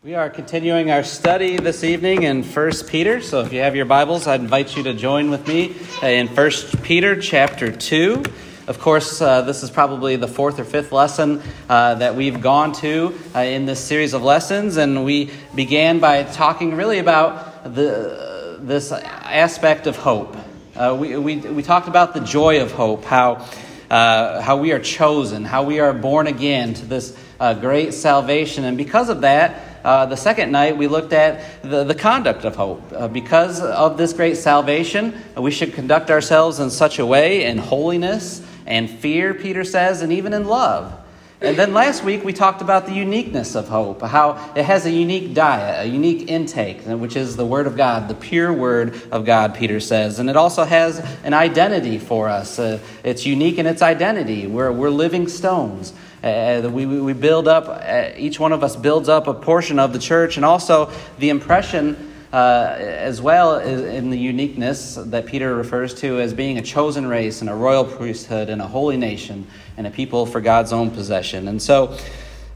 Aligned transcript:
We 0.00 0.14
are 0.14 0.30
continuing 0.30 0.92
our 0.92 1.02
study 1.02 1.56
this 1.56 1.82
evening 1.82 2.22
in 2.22 2.44
1 2.44 2.72
Peter. 2.86 3.20
So 3.20 3.40
if 3.40 3.52
you 3.52 3.62
have 3.62 3.74
your 3.74 3.84
Bibles, 3.84 4.28
I'd 4.28 4.38
invite 4.38 4.76
you 4.76 4.84
to 4.84 4.94
join 4.94 5.28
with 5.28 5.48
me 5.48 5.74
in 6.04 6.28
1 6.28 6.50
Peter 6.84 7.20
chapter 7.20 7.72
2. 7.72 8.22
Of 8.68 8.78
course, 8.78 9.20
uh, 9.20 9.42
this 9.42 9.64
is 9.64 9.72
probably 9.72 10.14
the 10.14 10.28
fourth 10.28 10.60
or 10.60 10.64
fifth 10.64 10.92
lesson 10.92 11.42
uh, 11.68 11.96
that 11.96 12.14
we've 12.14 12.40
gone 12.40 12.74
to 12.74 13.12
uh, 13.34 13.40
in 13.40 13.66
this 13.66 13.80
series 13.80 14.14
of 14.14 14.22
lessons. 14.22 14.76
And 14.76 15.04
we 15.04 15.32
began 15.56 15.98
by 15.98 16.22
talking 16.22 16.76
really 16.76 17.00
about 17.00 17.64
the, 17.74 18.58
this 18.60 18.92
aspect 18.92 19.88
of 19.88 19.96
hope. 19.96 20.36
Uh, 20.76 20.96
we, 20.96 21.16
we, 21.16 21.38
we 21.38 21.62
talked 21.64 21.88
about 21.88 22.14
the 22.14 22.20
joy 22.20 22.62
of 22.62 22.70
hope, 22.70 23.04
how, 23.04 23.44
uh, 23.90 24.42
how 24.42 24.58
we 24.58 24.70
are 24.70 24.78
chosen, 24.78 25.44
how 25.44 25.64
we 25.64 25.80
are 25.80 25.92
born 25.92 26.28
again 26.28 26.74
to 26.74 26.86
this 26.86 27.18
uh, 27.40 27.54
great 27.54 27.94
salvation. 27.94 28.62
And 28.62 28.76
because 28.76 29.08
of 29.08 29.22
that, 29.22 29.67
uh, 29.84 30.06
the 30.06 30.16
second 30.16 30.50
night, 30.50 30.76
we 30.76 30.86
looked 30.86 31.12
at 31.12 31.62
the, 31.62 31.84
the 31.84 31.94
conduct 31.94 32.44
of 32.44 32.56
hope. 32.56 32.82
Uh, 32.92 33.08
because 33.08 33.60
of 33.60 33.96
this 33.96 34.12
great 34.12 34.36
salvation, 34.36 35.14
we 35.36 35.50
should 35.50 35.72
conduct 35.74 36.10
ourselves 36.10 36.60
in 36.60 36.70
such 36.70 36.98
a 36.98 37.06
way 37.06 37.44
in 37.44 37.58
holiness 37.58 38.42
and 38.66 38.90
fear, 38.90 39.32
Peter 39.32 39.64
says, 39.64 40.02
and 40.02 40.12
even 40.12 40.34
in 40.34 40.46
love. 40.46 40.97
And 41.40 41.56
then 41.56 41.72
last 41.72 42.02
week 42.02 42.24
we 42.24 42.32
talked 42.32 42.62
about 42.62 42.86
the 42.86 42.92
uniqueness 42.92 43.54
of 43.54 43.68
hope, 43.68 44.02
how 44.02 44.52
it 44.56 44.64
has 44.64 44.86
a 44.86 44.90
unique 44.90 45.34
diet, 45.34 45.86
a 45.86 45.88
unique 45.88 46.28
intake, 46.28 46.80
which 46.82 47.14
is 47.14 47.36
the 47.36 47.46
Word 47.46 47.68
of 47.68 47.76
God, 47.76 48.08
the 48.08 48.16
pure 48.16 48.52
Word 48.52 49.00
of 49.12 49.24
God, 49.24 49.54
Peter 49.54 49.78
says. 49.78 50.18
And 50.18 50.28
it 50.28 50.36
also 50.36 50.64
has 50.64 50.98
an 51.22 51.34
identity 51.34 51.98
for 51.98 52.28
us. 52.28 52.58
Uh, 52.58 52.80
it's 53.04 53.24
unique 53.24 53.58
in 53.58 53.66
its 53.66 53.82
identity. 53.82 54.48
We're, 54.48 54.72
we're 54.72 54.90
living 54.90 55.28
stones. 55.28 55.92
Uh, 56.24 56.68
we, 56.72 56.86
we 56.86 57.12
build 57.12 57.46
up, 57.46 57.68
uh, 57.68 58.10
each 58.16 58.40
one 58.40 58.50
of 58.50 58.64
us 58.64 58.74
builds 58.74 59.08
up 59.08 59.28
a 59.28 59.34
portion 59.34 59.78
of 59.78 59.92
the 59.92 60.00
church, 60.00 60.38
and 60.38 60.44
also 60.44 60.90
the 61.20 61.28
impression 61.28 62.08
uh, 62.32 62.74
as 62.78 63.22
well 63.22 63.58
in 63.60 64.10
the 64.10 64.18
uniqueness 64.18 64.96
that 64.96 65.26
Peter 65.26 65.54
refers 65.54 65.94
to 65.94 66.20
as 66.20 66.34
being 66.34 66.58
a 66.58 66.62
chosen 66.62 67.06
race 67.06 67.40
and 67.40 67.48
a 67.48 67.54
royal 67.54 67.84
priesthood 67.84 68.50
and 68.50 68.60
a 68.60 68.66
holy 68.66 68.96
nation 68.96 69.46
and 69.78 69.86
a 69.86 69.90
people 69.90 70.26
for 70.26 70.40
God's 70.40 70.72
own 70.72 70.90
possession. 70.90 71.46
And 71.46 71.62
so, 71.62 71.96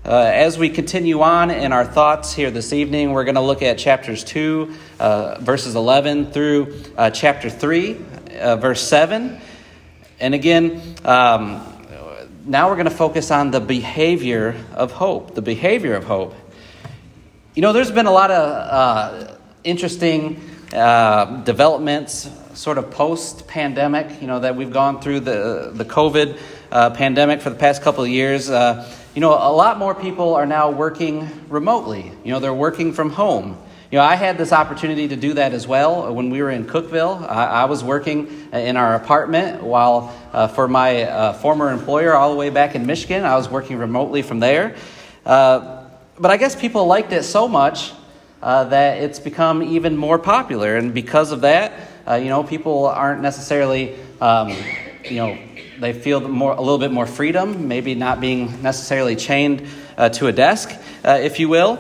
uh, 0.05 0.11
as 0.11 0.59
we 0.59 0.69
continue 0.69 1.23
on 1.23 1.53
in 1.53 1.73
our 1.73 1.85
thoughts 1.85 2.35
here 2.35 2.51
this 2.51 2.73
evening, 2.73 3.13
we're 3.13 3.23
going 3.23 3.37
to 3.37 3.41
look 3.41 3.63
at 3.63 3.79
chapters 3.79 4.25
2, 4.25 4.75
uh, 4.99 5.39
verses 5.41 5.77
11 5.77 6.33
through 6.33 6.75
uh, 6.99 7.11
chapter 7.11 7.49
3, 7.49 7.93
verse 8.59 8.83
7. 8.83 9.41
And 10.19 10.35
again, 10.35 10.83
um, 11.05 11.65
now 12.45 12.69
we're 12.69 12.75
going 12.75 12.87
to 12.87 12.91
focus 12.91 13.31
on 13.31 13.53
the 13.53 13.61
behavior 13.61 14.57
of 14.75 14.91
hope. 14.91 15.37
The 15.37 15.43
behavior 15.43 15.95
of 15.95 16.03
hope. 16.03 16.35
You 17.55 17.63
know, 17.63 17.73
there's 17.73 17.93
been 17.93 18.07
a 18.07 18.13
lot 18.13 18.33
of 18.33 19.29
uh, 19.29 19.37
interesting 19.63 20.41
uh, 20.73 21.43
developments, 21.43 22.29
sort 22.55 22.79
of 22.79 22.91
post 22.91 23.47
pandemic, 23.47 24.21
you 24.21 24.27
know, 24.27 24.41
that 24.41 24.57
we've 24.57 24.73
gone 24.73 25.01
through 25.01 25.21
the, 25.21 25.71
the 25.73 25.85
COVID 25.85 26.37
uh, 26.73 26.91
pandemic 26.91 27.43
for 27.43 27.51
the 27.51 27.57
past 27.57 27.83
couple 27.83 28.03
of 28.03 28.09
years. 28.09 28.49
Uh, 28.49 28.91
you 29.15 29.21
know, 29.21 29.33
a 29.33 29.53
lot 29.53 29.79
more 29.79 29.95
people 29.95 30.35
are 30.35 30.47
now 30.47 30.71
working 30.71 31.29
remotely. 31.51 32.11
You 32.25 32.33
know, 32.33 32.41
they're 32.41 32.55
working 32.55 32.95
from 32.95 33.11
home. 33.11 33.59
You 33.91 33.99
know, 33.99 34.05
I 34.05 34.15
had 34.15 34.39
this 34.39 34.53
opportunity 34.53 35.09
to 35.09 35.17
do 35.17 35.35
that 35.35 35.53
as 35.53 35.69
well 35.69 36.15
when 36.15 36.31
we 36.31 36.41
were 36.41 36.51
in 36.51 36.65
Cookeville. 36.65 37.29
I, 37.29 37.45
I 37.45 37.65
was 37.67 37.85
working 37.85 38.49
in 38.55 38.79
our 38.79 38.95
apartment 38.95 39.63
while 39.63 40.19
uh, 40.33 40.49
for 40.49 40.67
my 40.67 41.03
uh, 41.03 41.33
former 41.35 41.71
employer 41.71 42.15
all 42.15 42.31
the 42.31 42.37
way 42.37 42.49
back 42.49 42.75
in 42.75 42.87
Michigan. 42.87 43.27
I 43.27 43.37
was 43.37 43.51
working 43.51 43.77
remotely 43.77 44.23
from 44.23 44.41
there. 44.41 44.77
Uh, 45.27 45.85
but 46.19 46.31
I 46.31 46.39
guess 46.39 46.57
people 46.57 46.87
liked 46.87 47.13
it 47.13 47.25
so 47.25 47.49
much 47.49 47.93
uh, 48.41 48.65
that 48.65 49.03
it's 49.03 49.21
become 49.21 49.63
even 49.63 49.95
more 49.95 50.19
popular. 50.19 50.77
And 50.77 50.95
because 50.95 51.31
of 51.31 51.43
that, 51.43 51.73
uh, 52.09 52.15
you 52.15 52.31
know, 52.31 52.43
people 52.43 52.87
aren't 52.87 53.21
necessarily, 53.21 53.95
um, 54.23 54.57
you 55.05 55.17
know, 55.17 55.39
they 55.79 55.93
feel 55.93 56.21
more, 56.21 56.53
a 56.53 56.61
little 56.61 56.79
bit 56.79 56.93
more 56.93 57.07
freedom, 57.07 57.69
maybe 57.69 57.95
not 57.95 58.21
being 58.21 58.63
necessarily 58.63 59.17
chained 59.17 59.67
uh, 59.97 60.09
to 60.11 60.27
a 60.27 60.33
desk, 60.33 60.71
if 61.05 61.39
you 61.41 61.49
will. 61.49 61.79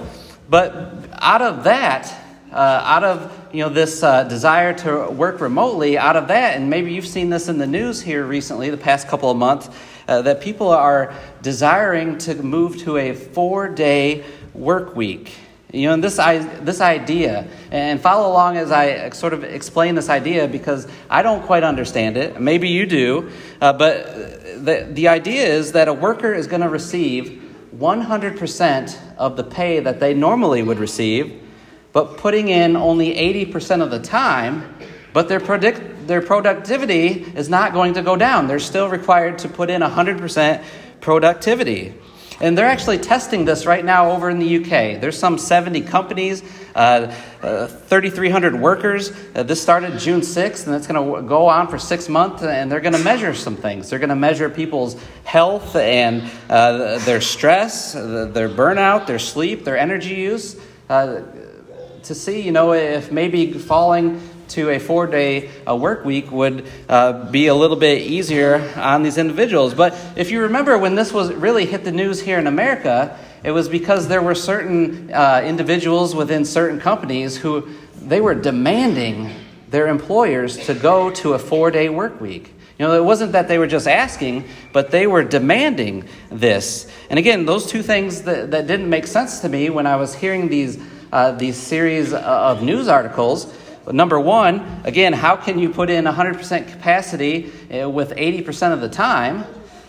But 0.48 1.08
out 1.12 1.40
of 1.40 1.64
that, 1.64 2.12
uh, 2.52 2.82
out 2.84 3.04
of 3.04 3.48
you 3.52 3.62
know 3.62 3.70
this 3.70 4.02
uh, 4.02 4.24
desire 4.24 4.74
to 4.74 5.08
work 5.10 5.40
remotely, 5.40 5.96
out 5.96 6.16
of 6.16 6.28
that, 6.28 6.56
and 6.56 6.68
maybe 6.68 6.92
you've 6.92 7.06
seen 7.06 7.30
this 7.30 7.48
in 7.48 7.56
the 7.56 7.66
news 7.66 8.02
here 8.02 8.26
recently, 8.26 8.68
the 8.68 8.76
past 8.76 9.08
couple 9.08 9.30
of 9.30 9.38
months, 9.38 9.70
uh, 10.08 10.20
that 10.20 10.42
people 10.42 10.68
are 10.68 11.14
desiring 11.40 12.18
to 12.18 12.34
move 12.34 12.76
to 12.78 12.98
a 12.98 13.14
four-day 13.14 14.24
work 14.52 14.94
week. 14.94 15.34
You 15.72 15.88
know, 15.88 15.94
and 15.94 16.04
this, 16.04 16.16
this 16.16 16.82
idea, 16.82 17.48
and 17.70 17.98
follow 17.98 18.30
along 18.30 18.58
as 18.58 18.70
I 18.70 19.08
sort 19.10 19.32
of 19.32 19.42
explain 19.42 19.94
this 19.94 20.10
idea 20.10 20.46
because 20.46 20.86
I 21.08 21.22
don't 21.22 21.42
quite 21.42 21.64
understand 21.64 22.18
it. 22.18 22.38
Maybe 22.38 22.68
you 22.68 22.84
do. 22.84 23.30
Uh, 23.58 23.72
but 23.72 24.04
the, 24.64 24.86
the 24.90 25.08
idea 25.08 25.46
is 25.46 25.72
that 25.72 25.88
a 25.88 25.94
worker 25.94 26.34
is 26.34 26.46
going 26.46 26.60
to 26.60 26.68
receive 26.68 27.42
100% 27.74 29.16
of 29.16 29.36
the 29.36 29.44
pay 29.44 29.80
that 29.80 29.98
they 29.98 30.12
normally 30.12 30.62
would 30.62 30.78
receive, 30.78 31.40
but 31.92 32.18
putting 32.18 32.48
in 32.48 32.76
only 32.76 33.14
80% 33.14 33.82
of 33.82 33.90
the 33.90 33.98
time, 33.98 34.76
but 35.14 35.28
their, 35.28 35.40
predict, 35.40 36.06
their 36.06 36.20
productivity 36.20 37.22
is 37.34 37.48
not 37.48 37.72
going 37.72 37.94
to 37.94 38.02
go 38.02 38.14
down. 38.14 38.46
They're 38.46 38.58
still 38.58 38.90
required 38.90 39.38
to 39.38 39.48
put 39.48 39.70
in 39.70 39.80
100% 39.80 40.62
productivity. 41.00 41.94
And 42.42 42.58
they're 42.58 42.66
actually 42.66 42.98
testing 42.98 43.44
this 43.44 43.66
right 43.66 43.84
now 43.84 44.10
over 44.10 44.28
in 44.28 44.40
the 44.40 44.56
UK. 44.56 45.00
There's 45.00 45.16
some 45.16 45.38
70 45.38 45.82
companies, 45.82 46.42
uh, 46.74 47.14
uh, 47.40 47.68
3,300 47.68 48.60
workers. 48.60 49.12
Uh, 49.32 49.44
this 49.44 49.62
started 49.62 49.96
June 50.00 50.22
6th, 50.22 50.66
and 50.66 50.74
it's 50.74 50.88
going 50.88 51.22
to 51.22 51.22
go 51.22 51.46
on 51.46 51.68
for 51.68 51.78
six 51.78 52.08
months, 52.08 52.42
and 52.42 52.70
they're 52.70 52.80
going 52.80 52.94
to 52.94 53.04
measure 53.04 53.32
some 53.32 53.54
things. 53.54 53.88
They're 53.88 54.00
going 54.00 54.08
to 54.08 54.16
measure 54.16 54.50
people's 54.50 55.00
health 55.22 55.76
and 55.76 56.28
uh, 56.50 56.98
their 57.04 57.20
stress, 57.20 57.92
their 57.92 58.48
burnout, 58.48 59.06
their 59.06 59.20
sleep, 59.20 59.62
their 59.62 59.78
energy 59.78 60.14
use, 60.14 60.60
uh, 60.90 61.20
to 62.02 62.12
see, 62.12 62.40
you 62.40 62.50
know, 62.50 62.72
if 62.72 63.12
maybe 63.12 63.52
falling 63.52 64.20
to 64.52 64.70
a 64.70 64.78
four 64.78 65.06
day 65.06 65.50
uh, 65.66 65.74
work 65.74 66.04
week 66.04 66.30
would 66.30 66.66
uh, 66.88 67.30
be 67.30 67.46
a 67.46 67.54
little 67.54 67.76
bit 67.76 68.02
easier 68.02 68.72
on 68.76 69.02
these 69.02 69.16
individuals. 69.18 69.74
But 69.74 69.96
if 70.16 70.30
you 70.30 70.42
remember 70.42 70.76
when 70.76 70.94
this 70.94 71.12
was 71.12 71.32
really 71.32 71.64
hit 71.64 71.84
the 71.84 71.92
news 71.92 72.20
here 72.20 72.38
in 72.38 72.46
America, 72.46 73.18
it 73.42 73.50
was 73.50 73.68
because 73.68 74.08
there 74.08 74.22
were 74.22 74.34
certain 74.34 75.12
uh, 75.12 75.42
individuals 75.44 76.14
within 76.14 76.44
certain 76.44 76.80
companies 76.80 77.36
who 77.36 77.68
they 77.94 78.20
were 78.20 78.34
demanding 78.34 79.30
their 79.70 79.88
employers 79.88 80.66
to 80.66 80.74
go 80.74 81.10
to 81.10 81.32
a 81.32 81.38
four 81.38 81.70
day 81.70 81.88
work 81.88 82.20
week. 82.20 82.52
You 82.78 82.86
know, 82.86 82.94
it 82.94 83.04
wasn't 83.04 83.32
that 83.32 83.48
they 83.48 83.58
were 83.58 83.66
just 83.66 83.88
asking, 83.88 84.44
but 84.72 84.90
they 84.90 85.06
were 85.06 85.24
demanding 85.24 86.08
this. 86.30 86.90
And 87.10 87.18
again, 87.18 87.46
those 87.46 87.66
two 87.66 87.82
things 87.82 88.22
that, 88.22 88.50
that 88.50 88.66
didn't 88.66 88.90
make 88.90 89.06
sense 89.06 89.40
to 89.40 89.48
me 89.48 89.70
when 89.70 89.86
I 89.86 89.96
was 89.96 90.14
hearing 90.14 90.48
these, 90.48 90.78
uh, 91.12 91.32
these 91.32 91.56
series 91.56 92.12
of 92.12 92.62
news 92.62 92.88
articles 92.88 93.54
Number 93.90 94.20
one, 94.20 94.82
again, 94.84 95.12
how 95.12 95.36
can 95.36 95.58
you 95.58 95.70
put 95.70 95.90
in 95.90 96.04
100% 96.04 96.70
capacity 96.70 97.52
uh, 97.72 97.88
with 97.88 98.10
80% 98.10 98.72
of 98.72 98.80
the 98.80 98.88
time? 98.88 99.44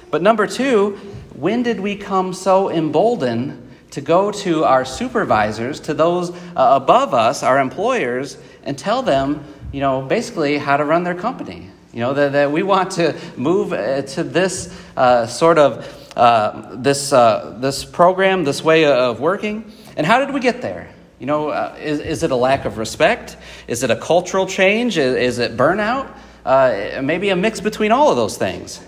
But 0.09 0.21
number 0.21 0.47
two, 0.47 0.97
when 1.35 1.63
did 1.63 1.79
we 1.79 1.95
come 1.95 2.33
so 2.33 2.71
emboldened 2.71 3.59
to 3.91 4.01
go 4.01 4.31
to 4.31 4.63
our 4.63 4.85
supervisors, 4.85 5.79
to 5.81 5.93
those 5.93 6.31
uh, 6.31 6.79
above 6.81 7.13
us, 7.13 7.43
our 7.43 7.59
employers, 7.59 8.37
and 8.63 8.77
tell 8.77 9.03
them, 9.03 9.43
you 9.71 9.79
know, 9.79 10.01
basically 10.01 10.57
how 10.57 10.77
to 10.77 10.85
run 10.85 11.03
their 11.03 11.15
company? 11.15 11.69
You 11.93 11.99
know, 11.99 12.13
that, 12.15 12.31
that 12.31 12.51
we 12.51 12.63
want 12.63 12.91
to 12.93 13.15
move 13.37 13.73
uh, 13.73 14.01
to 14.01 14.23
this 14.23 14.75
uh, 14.97 15.27
sort 15.27 15.59
of 15.59 15.87
uh, 16.15 16.75
this, 16.75 17.11
uh, 17.11 17.57
this 17.59 17.83
program, 17.85 18.43
this 18.43 18.63
way 18.63 18.85
of 18.85 19.19
working. 19.19 19.71
And 19.97 20.05
how 20.05 20.23
did 20.23 20.33
we 20.33 20.39
get 20.39 20.61
there? 20.61 20.89
You 21.23 21.27
know, 21.27 21.51
uh, 21.51 21.77
is, 21.79 22.01
is 22.01 22.23
it 22.23 22.31
a 22.31 22.35
lack 22.35 22.65
of 22.65 22.77
respect? 22.77 23.37
Is 23.65 23.81
it 23.81 23.89
a 23.89 23.95
cultural 23.95 24.45
change? 24.45 24.97
Is, 24.97 25.15
is 25.15 25.39
it 25.39 25.55
burnout? 25.55 26.13
Uh, 26.43 26.99
maybe 27.01 27.29
a 27.29 27.35
mix 27.37 27.61
between 27.61 27.93
all 27.93 28.09
of 28.09 28.17
those 28.17 28.35
things. 28.35 28.81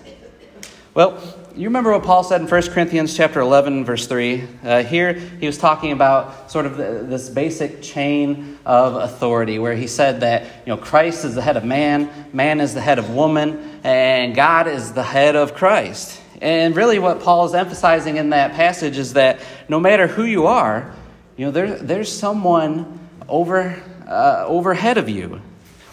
Well, 0.94 1.24
you 1.56 1.70
remember 1.70 1.94
what 1.94 2.04
Paul 2.04 2.26
said 2.26 2.42
in 2.42 2.48
1 2.48 2.62
Corinthians 2.72 3.16
chapter 3.16 3.40
11, 3.40 3.86
verse 3.86 4.06
3? 4.08 4.44
Uh, 4.66 4.84
here 4.84 5.14
he 5.14 5.46
was 5.46 5.58
talking 5.58 5.94
about 5.94 6.52
sort 6.52 6.66
of 6.66 6.76
the, 6.76 7.06
this 7.08 7.30
basic 7.30 7.82
chain 7.82 8.60
of 8.66 8.96
authority 8.96 9.58
where 9.58 9.74
he 9.74 9.88
said 9.88 10.20
that, 10.20 10.44
you 10.66 10.76
know, 10.76 10.78
Christ 10.78 11.24
is 11.24 11.36
the 11.36 11.42
head 11.42 11.56
of 11.56 11.64
man, 11.64 12.10
man 12.34 12.60
is 12.60 12.74
the 12.74 12.82
head 12.82 13.00
of 13.00 13.12
woman, 13.12 13.80
and 13.86 14.36
God 14.36 14.68
is 14.68 14.92
the 14.92 15.04
head 15.04 15.38
of 15.38 15.54
Christ. 15.54 16.22
And 16.42 16.76
really 16.76 17.00
what 17.00 17.22
Paul 17.22 17.46
is 17.46 17.54
emphasizing 17.54 18.18
in 18.18 18.32
that 18.32 18.56
passage 18.56 18.98
is 18.98 19.14
that 19.14 19.40
no 19.70 19.80
matter 19.80 20.08
who 20.08 20.26
you 20.26 20.48
are, 20.48 20.94
you 21.38 21.46
know, 21.46 21.52
there, 21.52 21.78
there's 21.78 22.12
someone 22.12 23.00
over, 23.28 23.82
uh, 24.08 24.46
overhead 24.48 24.98
of 24.98 25.10
you. 25.10 25.42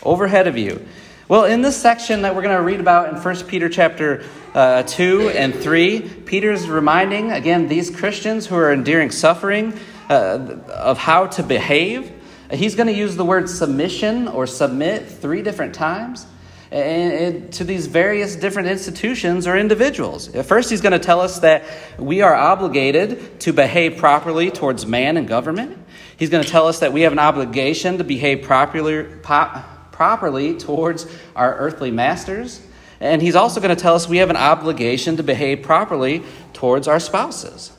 Overhead 0.03 0.47
of 0.47 0.57
you. 0.57 0.87
Well, 1.29 1.45
in 1.45 1.63
this 1.63 1.77
section 1.77 2.23
that 2.23 2.35
we're 2.35 2.43
going 2.43 2.57
to 2.57 2.63
read 2.63 2.81
about 2.81 3.09
in 3.09 3.21
1 3.21 3.37
Peter 3.47 3.69
chapter 3.69 4.25
uh, 4.55 4.83
2 4.83 5.31
and 5.31 5.55
3, 5.55 6.01
Peter's 6.27 6.69
reminding, 6.69 7.33
again, 7.33 7.69
these 7.69 7.91
Christians 7.91 8.47
who 8.47 8.57
are 8.57 8.73
enduring 8.73 9.11
suffering, 9.11 9.79
uh, 10.09 10.59
of 10.69 10.99
how 10.99 11.27
to 11.27 11.43
behave. 11.43 12.13
He's 12.53 12.75
going 12.75 12.89
to 12.89 12.93
use 12.93 13.17
the 13.17 13.25
word 13.25 13.49
submission 13.49 14.29
or 14.29 14.47
submit 14.47 15.07
three 15.09 15.43
different 15.43 15.75
times 15.75 16.27
to 16.73 17.65
these 17.65 17.87
various 17.87 18.35
different 18.35 18.69
institutions 18.69 19.47
or 19.47 19.59
individuals. 19.59 20.29
First, 20.45 20.71
he's 20.71 20.81
going 20.81 20.93
to 20.93 20.99
tell 20.99 21.21
us 21.21 21.41
that 21.41 21.65
we 21.99 22.23
are 22.23 22.35
obligated 22.35 23.41
to 23.41 23.53
behave 23.53 23.99
properly 23.99 24.51
towards 24.51 24.87
man 24.87 25.19
and 25.19 25.29
government. 25.29 25.79
He's 26.17 26.31
going 26.31 26.43
to 26.43 26.49
tell 26.49 26.69
us 26.69 26.79
that 26.79 26.93
we 26.93 27.03
have 27.03 27.13
an 27.13 27.19
obligation 27.19 27.99
to 27.99 28.05
behave 28.05 28.43
properly, 28.43 29.05
properly 29.23 30.57
towards 30.57 31.07
our 31.37 31.55
earthly 31.57 31.91
masters. 31.91 32.65
And 33.01 33.21
he's 33.21 33.35
also 33.35 33.61
going 33.61 33.75
to 33.75 33.81
tell 33.81 33.95
us 33.95 34.09
we 34.09 34.19
have 34.19 34.31
an 34.31 34.37
obligation 34.37 35.19
to 35.19 35.23
behave 35.23 35.63
properly 35.63 36.23
towards 36.55 36.89
our 36.89 37.01
spouses. 37.01 37.73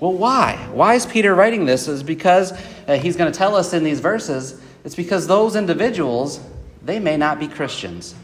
Well, 0.00 0.14
why? 0.14 0.56
Why 0.72 0.94
is 0.94 1.06
Peter 1.06 1.32
writing 1.32 1.64
this? 1.64 1.86
Is 1.86 2.02
because 2.02 2.52
uh, 2.88 2.96
he's 2.96 3.16
going 3.16 3.30
to 3.30 3.38
tell 3.38 3.54
us 3.54 3.72
in 3.72 3.84
these 3.84 4.00
verses, 4.00 4.60
it's 4.82 4.96
because 4.96 5.28
those 5.28 5.54
individuals, 5.54 6.40
they 6.82 6.98
may 6.98 7.16
not 7.16 7.38
be 7.38 7.46
Christians. 7.46 8.16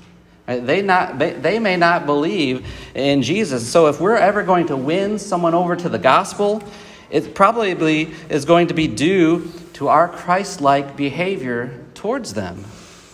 Right? 0.49 0.65
They, 0.65 0.83
not, 0.83 1.19
they, 1.19 1.33
they 1.35 1.59
may 1.59 1.77
not 1.77 2.07
believe 2.07 2.67
in 2.95 3.23
Jesus. 3.23 3.71
So 3.71 3.87
if 3.87 4.01
we're 4.01 4.17
ever 4.17 4.43
going 4.43 4.69
to 4.69 4.77
win 4.77 5.19
someone 5.19 5.55
over 5.55 5.77
to 5.77 5.89
the 5.89 5.99
gospel, 5.99 6.63
it 7.11 7.35
probably 7.35 8.11
is 8.31 8.47
going 8.47 8.69
to 8.69 8.75
be 8.75 8.89
due 8.89 9.53
to 9.75 9.89
our 9.89 10.09
Christ 10.09 10.61
like 10.61 10.97
behavior 10.97 11.85
towards 11.95 12.35
them. 12.35 12.65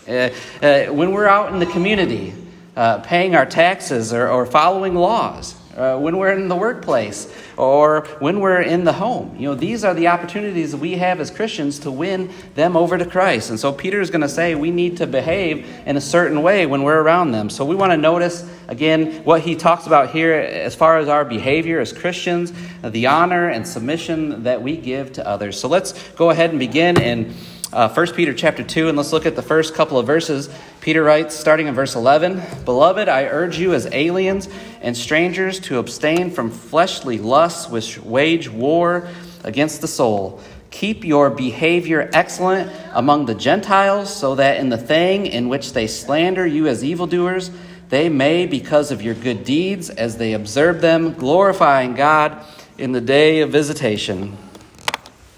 Uh, 0.07 0.31
uh, 0.63 0.87
when 0.87 1.13
we're 1.13 1.27
out 1.27 1.53
in 1.53 1.59
the 1.59 1.67
community, 1.67 2.33
uh, 2.77 2.99
paying 2.99 3.35
our 3.35 3.47
taxes 3.47 4.13
or, 4.13 4.29
or 4.29 4.47
following 4.47 4.95
laws, 4.95 5.55
uh, 5.77 5.99
when 5.99 6.17
we're 6.19 6.33
in 6.33 6.49
the 6.49 6.57
workplace, 6.57 7.33
or 7.57 8.07
when 8.19 8.41
we're 8.41 8.63
in 8.63 8.85
the 8.85 8.93
home. 8.93 9.35
You 9.39 9.49
know, 9.49 9.55
these 9.55 9.85
are 9.85 9.95
the 9.95 10.09
opportunities 10.09 10.75
we 10.75 10.93
have 10.93 11.21
as 11.21 11.31
Christians 11.31 11.81
to 11.81 11.91
win 11.91 12.31
them 12.55 12.77
over 12.77 12.99
to 12.99 13.07
Christ. 13.07 13.51
And 13.51 13.59
so 13.59 13.73
Peter 13.73 14.01
is 14.01 14.11
going 14.11 14.21
to 14.23 14.29
say 14.29 14.55
we 14.55 14.71
need 14.71 14.97
to 14.99 15.07
behave 15.07 15.67
in 15.87 15.97
a 15.97 16.01
certain 16.01 16.43
way 16.43 16.67
when 16.67 16.83
we're 16.83 17.01
around 17.01 17.33
them. 17.33 17.51
So 17.51 17.65
we 17.65 17.75
want 17.75 17.93
to 17.93 17.97
notice, 17.97 18.49
again, 18.69 19.25
what 19.25 19.41
he 19.41 19.57
talks 19.57 19.87
about 19.87 20.11
here 20.11 20.33
as 20.33 20.75
far 20.75 20.99
as 20.99 21.09
our 21.09 21.25
behavior 21.25 21.81
as 21.81 21.93
Christians, 21.93 22.53
the 22.83 23.07
honor 23.07 23.49
and 23.49 23.67
submission 23.67 24.45
that 24.45 24.63
we 24.63 24.77
give 24.77 25.13
to 25.15 25.27
others. 25.27 25.59
So 25.59 25.69
let's 25.69 25.93
go 26.11 26.31
ahead 26.31 26.51
and 26.51 26.59
begin 26.59 27.01
in 27.01 27.35
uh, 27.75 27.93
1 27.93 28.13
Peter 28.13 28.33
chapter 28.33 28.63
2, 28.63 28.89
and 28.89 28.97
let's 28.97 29.13
look 29.13 29.27
at 29.27 29.35
the 29.35 29.43
first 29.43 29.75
couple 29.75 29.99
of 29.99 30.07
verses. 30.07 30.49
Peter 30.81 31.03
writes, 31.03 31.35
starting 31.35 31.67
in 31.67 31.75
verse 31.75 31.97
11 31.97 32.41
Beloved, 32.65 33.09
I 33.09 33.25
urge 33.25 33.59
you 33.59 33.75
as 33.75 33.87
aliens 33.87 34.49
and 34.81 34.97
strangers 34.97 35.59
to 35.61 35.79
abstain 35.79 36.31
from 36.31 36.51
fleshly 36.51 37.19
lusts 37.19 37.69
which 37.69 37.99
wage 37.99 38.49
war 38.49 39.09
against 39.43 39.81
the 39.81 39.89
soul. 39.89 40.41
Keep 40.71 41.05
your 41.05 41.31
behavior 41.31 42.09
excellent 42.13 42.71
among 42.93 43.27
the 43.27 43.35
Gentiles, 43.35 44.15
so 44.15 44.37
that 44.37 44.59
in 44.59 44.69
the 44.69 44.79
thing 44.79 45.27
in 45.27 45.49
which 45.49 45.73
they 45.73 45.89
slander 45.89 46.47
you 46.47 46.69
as 46.69 46.85
evildoers, 46.85 47.51
they 47.89 48.09
may, 48.09 48.47
because 48.47 48.93
of 48.93 49.03
your 49.03 49.15
good 49.15 49.45
deeds, 49.45 49.91
as 49.91 50.17
they 50.17 50.33
observe 50.33 50.81
them, 50.81 51.13
glorifying 51.15 51.95
God 51.95 52.45
in 52.79 52.93
the 52.93 53.01
day 53.01 53.41
of 53.41 53.51
visitation. 53.51 54.37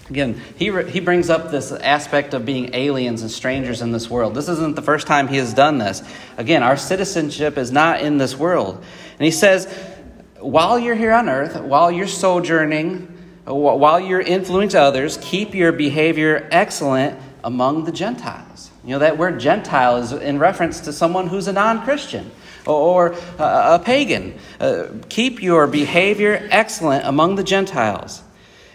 Again, 0.09 0.41
he, 0.57 0.69
re- 0.69 0.89
he 0.89 0.99
brings 1.01 1.29
up 1.29 1.51
this 1.51 1.71
aspect 1.71 2.33
of 2.33 2.45
being 2.45 2.73
aliens 2.73 3.21
and 3.21 3.29
strangers 3.29 3.81
in 3.81 3.91
this 3.91 4.09
world. 4.09 4.35
This 4.35 4.47
isn't 4.47 4.75
the 4.75 4.81
first 4.81 5.05
time 5.05 5.27
he 5.27 5.37
has 5.37 5.53
done 5.53 5.79
this. 5.79 6.01
Again, 6.37 6.63
our 6.63 6.77
citizenship 6.77 7.57
is 7.57 7.71
not 7.71 8.01
in 8.01 8.17
this 8.17 8.35
world. 8.35 8.75
And 8.77 9.25
he 9.25 9.31
says, 9.31 9.65
while 10.39 10.79
you're 10.79 10.95
here 10.95 11.13
on 11.13 11.27
earth, 11.27 11.59
while 11.59 11.91
you're 11.91 12.07
sojourning, 12.07 13.13
while 13.45 13.99
you're 13.99 14.21
influencing 14.21 14.79
others, 14.79 15.17
keep 15.21 15.53
your 15.53 15.71
behavior 15.71 16.47
excellent 16.51 17.19
among 17.43 17.83
the 17.83 17.91
Gentiles. 17.91 18.71
You 18.83 18.91
know, 18.91 18.99
that 18.99 19.17
word 19.17 19.39
Gentile 19.39 19.97
is 19.97 20.13
in 20.13 20.39
reference 20.39 20.81
to 20.81 20.93
someone 20.93 21.27
who's 21.27 21.47
a 21.47 21.53
non 21.53 21.83
Christian 21.83 22.31
or 22.65 23.15
a 23.37 23.79
pagan. 23.79 24.37
Uh, 24.59 24.87
keep 25.09 25.41
your 25.41 25.67
behavior 25.67 26.47
excellent 26.51 27.05
among 27.05 27.35
the 27.35 27.43
Gentiles. 27.43 28.21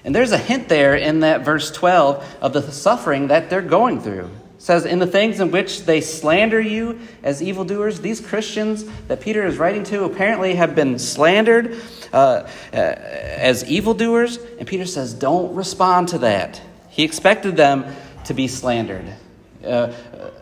And 0.04 0.14
there's 0.14 0.32
a 0.32 0.38
hint 0.38 0.68
there 0.68 0.96
in 0.96 1.20
that 1.20 1.44
verse 1.44 1.70
12 1.70 2.38
of 2.40 2.52
the 2.52 2.62
suffering 2.72 3.28
that 3.28 3.50
they're 3.50 3.62
going 3.62 4.00
through. 4.00 4.24
It 4.56 4.62
says, 4.62 4.84
In 4.84 4.98
the 4.98 5.06
things 5.06 5.40
in 5.40 5.50
which 5.50 5.84
they 5.84 6.00
slander 6.00 6.60
you 6.60 7.00
as 7.22 7.42
evildoers, 7.42 8.00
these 8.00 8.20
Christians 8.20 8.84
that 9.06 9.20
Peter 9.20 9.46
is 9.46 9.58
writing 9.58 9.84
to 9.84 10.04
apparently 10.04 10.56
have 10.56 10.74
been 10.74 10.98
slandered 10.98 11.80
uh, 12.12 12.48
uh, 12.72 12.76
as 12.76 13.64
evildoers. 13.64 14.38
And 14.58 14.66
Peter 14.66 14.86
says, 14.86 15.14
Don't 15.14 15.54
respond 15.54 16.08
to 16.08 16.18
that. 16.18 16.60
He 16.88 17.04
expected 17.04 17.56
them 17.56 17.86
to 18.24 18.34
be 18.34 18.48
slandered. 18.48 19.06
Uh, 19.64 19.92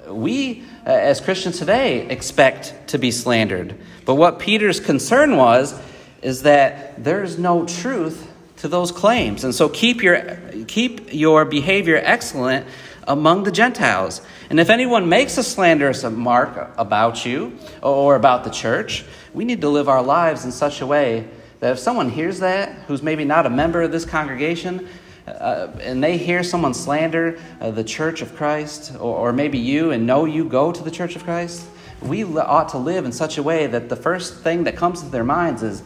we, 0.08 0.64
uh, 0.86 0.90
as 0.90 1.20
Christians 1.20 1.58
today, 1.58 2.08
expect 2.08 2.88
to 2.88 2.98
be 2.98 3.10
slandered. 3.10 3.76
But 4.06 4.14
what 4.14 4.38
Peter's 4.38 4.80
concern 4.80 5.36
was 5.36 5.78
is 6.22 6.42
that 6.42 7.02
there's 7.02 7.38
no 7.38 7.66
truth 7.66 8.29
to 8.60 8.68
those 8.68 8.92
claims. 8.92 9.44
And 9.44 9.54
so 9.54 9.68
keep 9.68 10.02
your, 10.02 10.38
keep 10.66 11.12
your 11.12 11.44
behavior 11.44 12.00
excellent 12.02 12.66
among 13.08 13.44
the 13.44 13.50
Gentiles. 13.50 14.20
And 14.50 14.60
if 14.60 14.68
anyone 14.68 15.08
makes 15.08 15.38
a 15.38 15.42
slanderous 15.42 16.04
remark 16.04 16.70
about 16.76 17.24
you 17.24 17.56
or 17.82 18.16
about 18.16 18.44
the 18.44 18.50
church, 18.50 19.04
we 19.32 19.44
need 19.44 19.60
to 19.62 19.68
live 19.68 19.88
our 19.88 20.02
lives 20.02 20.44
in 20.44 20.52
such 20.52 20.80
a 20.80 20.86
way 20.86 21.28
that 21.60 21.72
if 21.72 21.78
someone 21.78 22.10
hears 22.10 22.40
that, 22.40 22.70
who's 22.86 23.02
maybe 23.02 23.24
not 23.24 23.46
a 23.46 23.50
member 23.50 23.82
of 23.82 23.92
this 23.92 24.04
congregation, 24.04 24.88
uh, 25.26 25.68
and 25.80 26.02
they 26.02 26.16
hear 26.16 26.42
someone 26.42 26.74
slander 26.74 27.38
uh, 27.60 27.70
the 27.70 27.84
church 27.84 28.22
of 28.22 28.34
Christ, 28.34 28.92
or, 28.96 29.16
or 29.16 29.32
maybe 29.32 29.58
you 29.58 29.90
and 29.90 30.06
know 30.06 30.24
you 30.24 30.44
go 30.44 30.72
to 30.72 30.82
the 30.82 30.90
church 30.90 31.16
of 31.16 31.24
Christ, 31.24 31.66
we 32.02 32.24
ought 32.24 32.70
to 32.70 32.78
live 32.78 33.04
in 33.04 33.12
such 33.12 33.38
a 33.38 33.42
way 33.42 33.66
that 33.66 33.88
the 33.88 33.96
first 33.96 34.42
thing 34.42 34.64
that 34.64 34.76
comes 34.76 35.02
to 35.02 35.08
their 35.08 35.24
minds 35.24 35.62
is, 35.62 35.82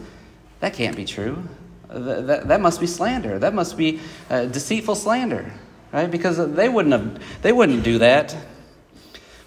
that 0.61 0.73
can't 0.73 0.95
be 0.95 1.05
true. 1.05 1.43
That, 1.95 2.49
that 2.49 2.59
must 2.59 2.81
be 2.81 2.87
slander. 2.87 3.39
That 3.39 3.53
must 3.53 3.77
be 3.77 4.01
uh, 4.29 4.45
deceitful 4.45 4.95
slander, 4.95 5.49
right? 5.93 6.11
Because 6.11 6.37
they 6.53 6.67
wouldn't 6.67 6.91
have, 6.91 7.41
they 7.41 7.53
wouldn't 7.53 7.83
do 7.83 7.99
that. 7.99 8.35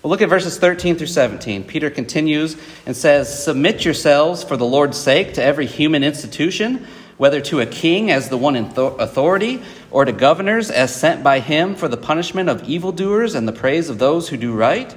Well, 0.02 0.10
look 0.10 0.22
at 0.22 0.30
verses 0.30 0.56
13 0.58 0.96
through 0.96 1.08
17. 1.08 1.64
Peter 1.64 1.90
continues 1.90 2.56
and 2.86 2.96
says, 2.96 3.44
Submit 3.44 3.84
yourselves 3.84 4.42
for 4.42 4.56
the 4.56 4.64
Lord's 4.64 4.96
sake 4.96 5.34
to 5.34 5.42
every 5.42 5.66
human 5.66 6.02
institution, 6.02 6.86
whether 7.18 7.42
to 7.42 7.60
a 7.60 7.66
king 7.66 8.10
as 8.10 8.30
the 8.30 8.38
one 8.38 8.56
in 8.56 8.64
authority, 8.76 9.60
or 9.90 10.06
to 10.06 10.12
governors 10.12 10.70
as 10.70 10.94
sent 10.94 11.22
by 11.22 11.40
him 11.40 11.74
for 11.74 11.88
the 11.88 11.96
punishment 11.98 12.48
of 12.48 12.66
evildoers 12.66 13.34
and 13.34 13.46
the 13.46 13.52
praise 13.52 13.90
of 13.90 13.98
those 13.98 14.30
who 14.30 14.38
do 14.38 14.54
right. 14.54 14.90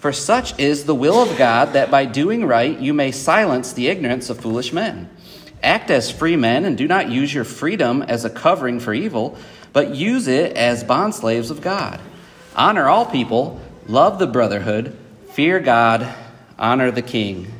For 0.00 0.12
such 0.12 0.58
is 0.58 0.84
the 0.84 0.94
will 0.94 1.22
of 1.22 1.38
God 1.38 1.72
that 1.72 1.90
by 1.90 2.04
doing 2.04 2.44
right 2.44 2.78
you 2.78 2.92
may 2.92 3.10
silence 3.10 3.72
the 3.72 3.88
ignorance 3.88 4.28
of 4.28 4.40
foolish 4.40 4.72
men. 4.72 5.08
Act 5.62 5.90
as 5.90 6.10
free 6.10 6.36
men 6.36 6.64
and 6.64 6.78
do 6.78 6.88
not 6.88 7.10
use 7.10 7.32
your 7.32 7.44
freedom 7.44 8.02
as 8.02 8.24
a 8.24 8.30
covering 8.30 8.80
for 8.80 8.94
evil, 8.94 9.36
but 9.72 9.94
use 9.94 10.26
it 10.26 10.56
as 10.56 10.84
bondslaves 10.84 11.50
of 11.50 11.60
God. 11.60 12.00
Honor 12.56 12.88
all 12.88 13.06
people, 13.06 13.60
love 13.86 14.18
the 14.18 14.26
brotherhood, 14.26 14.96
fear 15.32 15.60
God, 15.60 16.12
honor 16.58 16.90
the 16.90 17.02
king. 17.02 17.52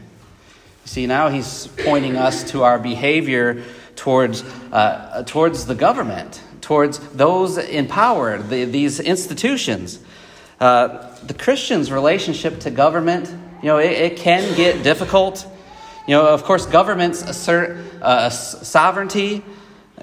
See, 0.84 1.06
now 1.06 1.28
he's 1.28 1.68
pointing 1.84 2.16
us 2.16 2.50
to 2.50 2.62
our 2.62 2.78
behavior 2.78 3.62
towards, 3.96 4.42
uh, 4.72 5.22
towards 5.26 5.66
the 5.66 5.74
government, 5.74 6.42
towards 6.62 6.98
those 7.10 7.58
in 7.58 7.86
power, 7.86 8.38
the, 8.38 8.64
these 8.64 8.98
institutions. 8.98 10.00
Uh, 10.58 11.14
the 11.22 11.34
Christian's 11.34 11.92
relationship 11.92 12.60
to 12.60 12.70
government, 12.70 13.28
you 13.62 13.68
know, 13.68 13.78
it, 13.78 13.92
it 13.92 14.16
can 14.16 14.56
get 14.56 14.82
difficult. 14.82 15.46
You 16.10 16.16
know, 16.16 16.26
of 16.26 16.42
course, 16.42 16.66
governments 16.66 17.22
assert 17.22 17.78
uh, 18.02 18.30
sovereignty, 18.30 19.44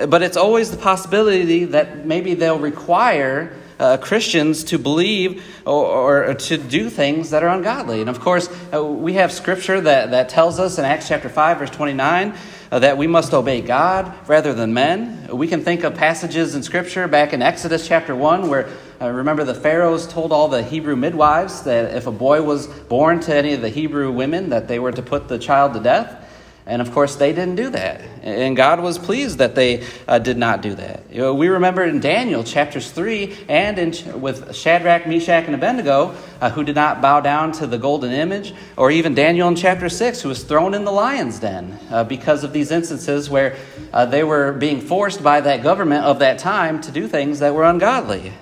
but 0.08 0.22
it's 0.22 0.38
always 0.38 0.72
the 0.72 0.78
possibility 0.78 1.66
that 1.66 2.06
maybe 2.06 2.34
they'll 2.34 2.60
require 2.60 3.52
uh, 3.78 3.98
Christians 3.98 4.64
to 4.64 4.80
believe 4.80 5.44
or, 5.66 6.30
or, 6.30 6.34
to 6.34 6.58
do 6.58 6.90
things 6.90 7.32
that 7.32 7.44
are 7.44 7.50
ungodly. 7.50 8.00
And 8.00 8.10
of 8.10 8.22
course, 8.22 8.48
uh, 8.74 8.86
we 8.86 9.16
have 9.16 9.34
scripture 9.34 9.82
that, 9.82 10.12
that 10.12 10.30
tells 10.30 10.62
us 10.62 10.80
in 10.80 10.86
Acts 10.86 11.10
chapter 11.10 11.28
5, 11.28 11.60
verse 11.60 11.72
29, 11.72 12.34
uh, 12.72 12.80
that 12.80 12.98
we 12.98 13.08
must 13.08 13.34
obey 13.34 13.60
God 13.60 14.14
rather 14.30 14.54
than 14.54 14.74
men. 14.74 15.28
We 15.28 15.50
can 15.50 15.62
think 15.62 15.84
of 15.84 15.96
passages 15.96 16.56
in 16.56 16.64
scripture 16.64 17.10
back 17.10 17.34
in 17.34 17.42
Exodus 17.42 17.86
chapter 17.86 18.16
1 18.16 18.48
where 18.48 18.70
uh, 19.00 19.10
remember, 19.10 19.44
the 19.44 19.54
Pharaohs 19.54 20.08
told 20.08 20.32
all 20.32 20.48
the 20.48 20.64
Hebrew 20.64 20.96
midwives 20.96 21.64
that 21.64 21.96
if 21.96 22.08
a 22.08 22.12
boy 22.12 22.42
was 22.42 22.68
born 22.68 23.20
to 23.22 23.36
any 23.36 23.54
of 23.54 23.62
the 23.62 23.70
Hebrew 23.70 24.12
women, 24.12 24.50
that 24.50 24.68
they 24.68 24.80
were 24.80 24.92
to 24.92 25.02
put 25.02 25.28
the 25.28 25.38
child 25.38 25.74
to 25.74 25.80
death. 25.80 26.24
And 26.68 26.82
of 26.82 26.92
course, 26.92 27.16
they 27.16 27.32
didn't 27.32 27.56
do 27.56 27.70
that. 27.70 28.02
And 28.24 28.58
God 28.58 28.82
was 28.82 28.98
pleased 28.98 29.38
that 29.38 29.56
they 29.56 29.86
uh, 30.06 30.20
did 30.20 30.38
not 30.38 30.62
do 30.62 30.76
that. 30.76 31.04
You 31.10 31.22
know, 31.22 31.34
we 31.34 31.48
remember 31.48 31.86
in 31.86 32.02
Daniel 32.02 32.44
chapters 32.44 32.92
3 32.92 33.46
and 33.48 33.80
in, 33.80 34.22
with 34.22 34.54
Shadrach, 34.54 35.08
Meshach, 35.08 35.46
and 35.46 35.56
Abednego, 35.56 36.14
uh, 36.42 36.50
who 36.50 36.66
did 36.66 36.76
not 36.76 37.02
bow 37.02 37.22
down 37.22 37.54
to 37.54 37.68
the 37.68 37.78
golden 37.78 38.12
image, 38.12 38.54
or 38.76 38.92
even 38.92 39.16
Daniel 39.16 39.48
in 39.48 39.56
chapter 39.56 39.88
6, 39.88 40.22
who 40.22 40.28
was 40.28 40.44
thrown 40.44 40.74
in 40.74 40.84
the 40.84 40.92
lion's 40.92 41.40
den 41.40 41.80
uh, 41.90 42.04
because 42.04 42.44
of 42.44 42.52
these 42.52 42.70
instances 42.70 43.30
where 43.30 43.56
uh, 43.94 44.06
they 44.06 44.26
were 44.26 44.52
being 44.52 44.82
forced 44.82 45.24
by 45.24 45.40
that 45.40 45.64
government 45.64 46.04
of 46.04 46.20
that 46.20 46.38
time 46.38 46.82
to 46.82 46.92
do 46.92 47.08
things 47.08 47.40
that 47.40 47.56
were 47.56 47.64
ungodly. 47.64 48.34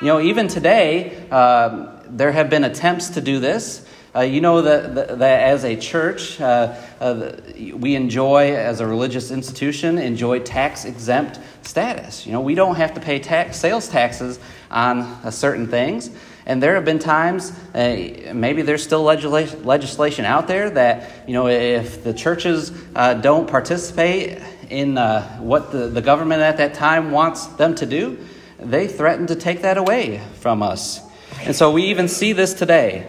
You 0.00 0.06
know, 0.06 0.20
even 0.20 0.46
today, 0.46 1.28
um, 1.28 1.88
there 2.06 2.30
have 2.30 2.48
been 2.48 2.62
attempts 2.62 3.08
to 3.10 3.20
do 3.20 3.40
this. 3.40 3.84
Uh, 4.14 4.20
you 4.20 4.40
know 4.40 4.62
that, 4.62 4.94
that, 4.94 5.18
that, 5.18 5.40
as 5.40 5.64
a 5.64 5.74
church, 5.74 6.40
uh, 6.40 6.76
uh, 7.00 7.32
we 7.74 7.96
enjoy, 7.96 8.54
as 8.54 8.78
a 8.78 8.86
religious 8.86 9.32
institution, 9.32 9.98
enjoy 9.98 10.38
tax 10.38 10.84
exempt 10.84 11.40
status. 11.62 12.26
You 12.26 12.30
know, 12.32 12.40
we 12.40 12.54
don't 12.54 12.76
have 12.76 12.94
to 12.94 13.00
pay 13.00 13.18
tax, 13.18 13.56
sales 13.58 13.88
taxes 13.88 14.38
on 14.70 15.00
uh, 15.00 15.32
certain 15.32 15.66
things. 15.66 16.10
And 16.46 16.62
there 16.62 16.76
have 16.76 16.84
been 16.84 17.00
times, 17.00 17.50
uh, 17.74 18.32
maybe 18.32 18.62
there's 18.62 18.84
still 18.84 19.02
legislation, 19.02 19.64
legislation 19.64 20.24
out 20.24 20.46
there 20.46 20.70
that, 20.70 21.10
you 21.26 21.34
know, 21.34 21.48
if 21.48 22.04
the 22.04 22.14
churches 22.14 22.70
uh, 22.94 23.14
don't 23.14 23.50
participate 23.50 24.40
in 24.70 24.94
what 25.40 25.72
the, 25.72 25.88
the 25.88 26.02
government 26.02 26.42
at 26.42 26.58
that 26.58 26.74
time 26.74 27.10
wants 27.10 27.46
them 27.46 27.74
to 27.74 27.84
do, 27.84 28.16
they 28.58 28.88
threaten 28.88 29.26
to 29.28 29.36
take 29.36 29.62
that 29.62 29.78
away 29.78 30.22
from 30.34 30.62
us. 30.62 31.00
And 31.42 31.54
so 31.54 31.70
we 31.70 31.84
even 31.84 32.08
see 32.08 32.32
this 32.32 32.54
today. 32.54 33.06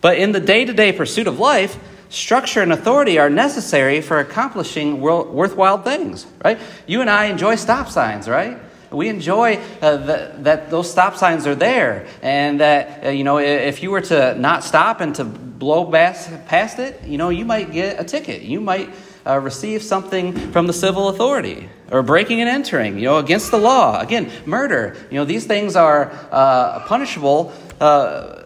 But 0.00 0.18
in 0.18 0.32
the 0.32 0.40
day 0.40 0.64
to 0.64 0.72
day 0.72 0.92
pursuit 0.92 1.26
of 1.26 1.38
life, 1.38 1.78
structure 2.08 2.62
and 2.62 2.72
authority 2.72 3.18
are 3.18 3.28
necessary 3.28 4.00
for 4.00 4.18
accomplishing 4.18 5.00
worthwhile 5.00 5.82
things, 5.82 6.26
right? 6.44 6.58
You 6.86 7.00
and 7.00 7.10
I 7.10 7.26
enjoy 7.26 7.56
stop 7.56 7.88
signs, 7.88 8.28
right? 8.28 8.58
We 8.90 9.08
enjoy 9.08 9.60
uh, 9.82 9.96
the, 9.98 10.34
that 10.38 10.70
those 10.70 10.90
stop 10.90 11.16
signs 11.16 11.46
are 11.46 11.54
there, 11.54 12.06
and 12.22 12.60
that 12.60 13.04
uh, 13.04 13.08
you 13.10 13.22
know 13.22 13.38
if 13.38 13.82
you 13.82 13.90
were 13.90 14.00
to 14.00 14.34
not 14.38 14.64
stop 14.64 15.02
and 15.02 15.14
to 15.16 15.24
blow 15.24 15.84
past 15.84 16.78
it, 16.78 17.04
you 17.04 17.18
know 17.18 17.28
you 17.28 17.44
might 17.44 17.70
get 17.70 18.00
a 18.00 18.04
ticket. 18.04 18.40
You 18.40 18.62
might 18.62 18.88
uh, 19.26 19.38
receive 19.38 19.82
something 19.82 20.32
from 20.52 20.66
the 20.66 20.72
civil 20.72 21.08
authority 21.08 21.68
or 21.90 22.02
breaking 22.02 22.40
and 22.40 22.48
entering, 22.48 22.98
you 22.98 23.04
know, 23.04 23.18
against 23.18 23.50
the 23.50 23.58
law. 23.58 24.00
Again, 24.00 24.30
murder. 24.46 24.96
You 25.10 25.16
know, 25.16 25.24
these 25.24 25.46
things 25.46 25.76
are 25.76 26.10
uh, 26.30 26.80
punishable. 26.86 27.52
Uh, 27.80 28.44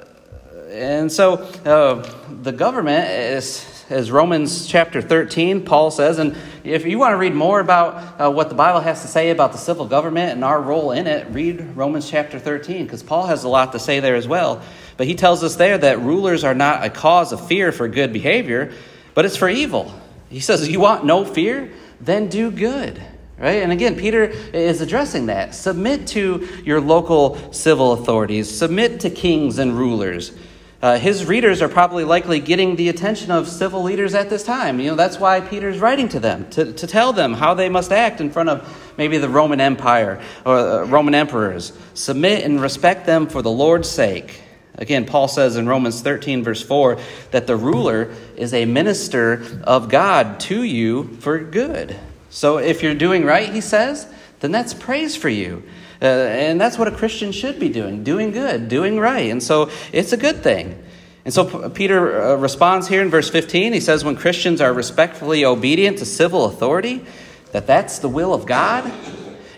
and 0.71 1.11
so 1.11 1.35
uh, 1.64 2.09
the 2.43 2.52
government 2.52 3.09
is. 3.11 3.69
As 3.91 4.11
Romans 4.11 4.67
chapter 4.67 5.02
13, 5.02 5.67
Paul 5.67 5.91
says, 5.91 6.19
and 6.19 6.35
if 6.64 6.87
you 6.87 6.99
want 6.99 7.12
to 7.12 7.19
read 7.19 7.35
more 7.35 7.61
about 7.61 8.19
uh, 8.19 8.31
what 8.31 8.49
the 8.49 8.55
Bible 8.55 8.81
has 8.81 9.02
to 9.02 9.09
say 9.09 9.29
about 9.29 9.52
the 9.52 9.59
civil 9.59 9.85
government 9.85 10.33
and 10.33 10.43
our 10.43 10.62
role 10.62 10.93
in 10.93 11.07
it, 11.07 11.26
read 11.29 11.76
Romans 11.76 12.09
chapter 12.09 12.38
13, 12.38 12.85
because 12.85 13.02
Paul 13.02 13.26
has 13.26 13.45
a 13.45 13.50
lot 13.50 13.73
to 13.73 13.79
say 13.79 14.00
there 14.00 14.14
as 14.14 14.26
well. 14.26 14.62
But 14.97 15.09
he 15.09 15.14
tells 15.14 15.45
us 15.45 15.57
there 15.57 15.76
that 15.76 16.00
rulers 16.00 16.43
are 16.43 16.55
not 16.55 16.87
a 16.87 16.88
cause 16.88 17.33
of 17.33 17.47
fear 17.47 17.71
for 17.71 17.87
good 17.87 18.14
behavior, 18.14 18.73
but 19.12 19.26
it's 19.26 19.37
for 19.37 19.50
evil. 19.50 19.93
He 20.33 20.41
says, 20.41 20.67
You 20.69 20.81
want 20.81 21.05
no 21.05 21.25
fear? 21.25 21.71
Then 22.01 22.29
do 22.29 22.51
good. 22.51 23.01
Right? 23.39 23.62
And 23.62 23.73
again, 23.73 23.97
Peter 23.97 24.25
is 24.25 24.81
addressing 24.81 25.27
that. 25.27 25.55
Submit 25.55 26.07
to 26.09 26.49
your 26.65 26.81
local 26.81 27.53
civil 27.53 27.93
authorities, 27.93 28.51
submit 28.51 29.01
to 29.01 29.11
kings 29.11 29.59
and 29.59 29.77
rulers. 29.77 30.33
Uh, 30.81 30.99
his 30.99 31.27
readers 31.27 31.62
are 31.62 31.69
probably 31.69 32.03
likely 32.03 32.41
getting 32.41 32.75
the 32.75 32.89
attention 32.89 33.31
of 33.31 33.49
civil 33.49 33.83
leaders 33.85 34.15
at 34.15 34.31
this 34.31 34.43
time. 34.43 34.81
You 34.81 34.91
know, 34.91 34.97
that's 34.97 35.19
why 35.19 35.41
Peter's 35.41 35.79
writing 35.79 36.09
to 36.09 36.19
them, 36.19 36.49
to, 36.51 36.73
to 36.73 36.87
tell 36.89 37.12
them 37.12 37.35
how 37.35 37.55
they 37.55 37.69
must 37.69 37.93
act 37.93 38.21
in 38.21 38.31
front 38.31 38.49
of 38.49 38.95
maybe 38.99 39.19
the 39.19 39.29
Roman 39.29 39.61
Empire 39.61 40.21
or 40.45 40.57
uh, 40.57 40.85
Roman 40.85 41.15
emperors. 41.15 41.77
Submit 41.95 42.45
and 42.45 42.61
respect 42.61 43.07
them 43.07 43.29
for 43.29 43.43
the 43.43 43.51
Lord's 43.51 43.89
sake. 43.89 44.41
Again, 44.76 45.05
Paul 45.05 45.29
says 45.29 45.57
in 45.57 45.69
Romans 45.69 46.00
13, 46.00 46.43
verse 46.43 46.62
4, 46.62 46.99
that 47.31 47.47
the 47.47 47.57
ruler 47.57 48.14
is 48.37 48.55
a 48.55 48.64
minister 48.64 49.45
of 49.64 49.88
God 49.88 50.41
to 50.41 50.62
you 50.62 51.09
for 51.21 51.38
good. 51.38 51.97
So 52.31 52.59
if 52.59 52.83
you're 52.83 52.95
doing 52.95 53.25
right, 53.25 53.52
he 53.52 53.61
says, 53.61 54.07
then 54.41 54.50
that's 54.50 54.73
praise 54.73 55.14
for 55.14 55.29
you. 55.29 55.62
Uh, 56.00 56.07
and 56.07 56.61
that's 56.61 56.79
what 56.79 56.88
a 56.88 56.91
Christian 56.91 57.31
should 57.31 57.61
be 57.61 57.69
doing 57.69 58.02
doing 58.02 58.33
good, 58.33 58.69
doing 58.69 58.99
right. 58.99 59.31
And 59.31 59.41
so 59.43 59.71
it's 59.93 60.12
a 60.12 60.17
good 60.17 60.43
thing. 60.43 60.83
And 61.25 61.33
so 61.33 61.69
Peter 61.69 62.21
uh, 62.21 62.35
responds 62.35 62.88
here 62.88 63.02
in 63.02 63.11
verse 63.11 63.31
15. 63.31 63.73
He 63.73 63.79
says, 63.79 64.05
when 64.05 64.17
Christians 64.17 64.61
are 64.61 64.73
respectfully 64.73 65.45
obedient 65.45 65.99
to 65.99 66.05
civil 66.05 66.47
authority, 66.47 67.05
that 67.52 67.69
that's 67.69 68.00
the 68.00 68.09
will 68.09 68.35
of 68.35 68.47
God. 68.47 68.91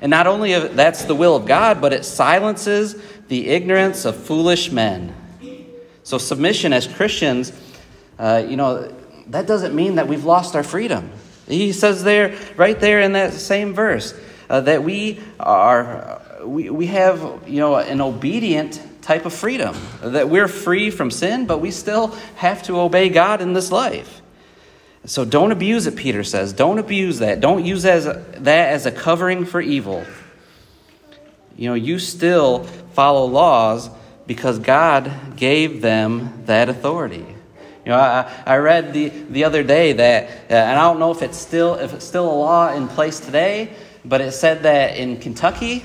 And 0.02 0.10
not 0.10 0.26
only 0.26 0.58
that's 0.58 1.04
the 1.04 1.14
will 1.14 1.34
of 1.34 1.46
God, 1.46 1.80
but 1.80 1.94
it 1.94 2.04
silences 2.04 3.00
the 3.28 3.48
ignorance 3.48 4.04
of 4.04 4.16
foolish 4.16 4.70
men. 4.70 5.14
So, 6.02 6.18
submission 6.18 6.72
as 6.72 6.86
Christians, 6.86 7.52
uh, 8.18 8.44
you 8.46 8.56
know, 8.56 8.92
that 9.28 9.46
doesn't 9.46 9.74
mean 9.74 9.94
that 9.94 10.06
we've 10.06 10.24
lost 10.24 10.54
our 10.54 10.62
freedom. 10.62 11.10
He 11.48 11.72
says 11.72 12.04
there, 12.04 12.38
right 12.56 12.78
there 12.78 13.00
in 13.00 13.12
that 13.12 13.32
same 13.32 13.74
verse, 13.74 14.18
uh, 14.48 14.60
that 14.62 14.82
we 14.84 15.20
are, 15.40 16.20
we, 16.44 16.70
we 16.70 16.86
have, 16.86 17.44
you 17.46 17.58
know, 17.60 17.76
an 17.76 18.00
obedient 18.00 18.80
type 19.02 19.26
of 19.26 19.32
freedom. 19.32 19.76
That 20.02 20.28
we're 20.28 20.48
free 20.48 20.90
from 20.90 21.10
sin, 21.10 21.46
but 21.46 21.58
we 21.58 21.70
still 21.70 22.08
have 22.36 22.62
to 22.64 22.80
obey 22.80 23.08
God 23.08 23.40
in 23.40 23.52
this 23.52 23.70
life. 23.70 24.22
So 25.06 25.24
don't 25.24 25.52
abuse 25.52 25.86
it, 25.86 25.96
Peter 25.96 26.24
says. 26.24 26.54
Don't 26.54 26.78
abuse 26.78 27.18
that. 27.18 27.40
Don't 27.40 27.64
use 27.64 27.84
as 27.84 28.06
a, 28.06 28.24
that 28.38 28.70
as 28.70 28.86
a 28.86 28.90
covering 28.90 29.44
for 29.44 29.60
evil. 29.60 30.04
You 31.56 31.68
know, 31.68 31.74
you 31.74 31.98
still 31.98 32.64
follow 32.94 33.26
laws 33.26 33.90
because 34.26 34.58
God 34.58 35.36
gave 35.36 35.82
them 35.82 36.42
that 36.46 36.68
authority. 36.68 37.26
You 37.84 37.90
know, 37.90 37.98
I, 37.98 38.32
I 38.46 38.56
read 38.56 38.92
the, 38.92 39.08
the 39.08 39.44
other 39.44 39.62
day 39.62 39.92
that, 39.92 40.24
uh, 40.50 40.54
and 40.54 40.78
I 40.78 40.82
don't 40.82 40.98
know 40.98 41.10
if 41.10 41.22
it's 41.22 41.36
still 41.36 41.74
if 41.74 41.92
it's 41.92 42.04
still 42.04 42.30
a 42.30 42.32
law 42.32 42.72
in 42.72 42.88
place 42.88 43.20
today, 43.20 43.74
but 44.04 44.20
it 44.20 44.32
said 44.32 44.62
that 44.62 44.96
in 44.96 45.18
Kentucky 45.18 45.84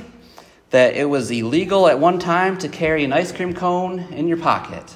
that 0.70 0.96
it 0.96 1.06
was 1.06 1.32
illegal 1.32 1.88
at 1.88 2.00
one 2.00 2.20
time 2.20 2.58
to 2.60 2.70
carry 2.70 3.04
an 3.04 3.12
ice 3.12 3.32
cream 3.32 3.54
cone 3.54 4.00
in 4.14 4.28
your 4.28 4.38
pocket. 4.38 4.96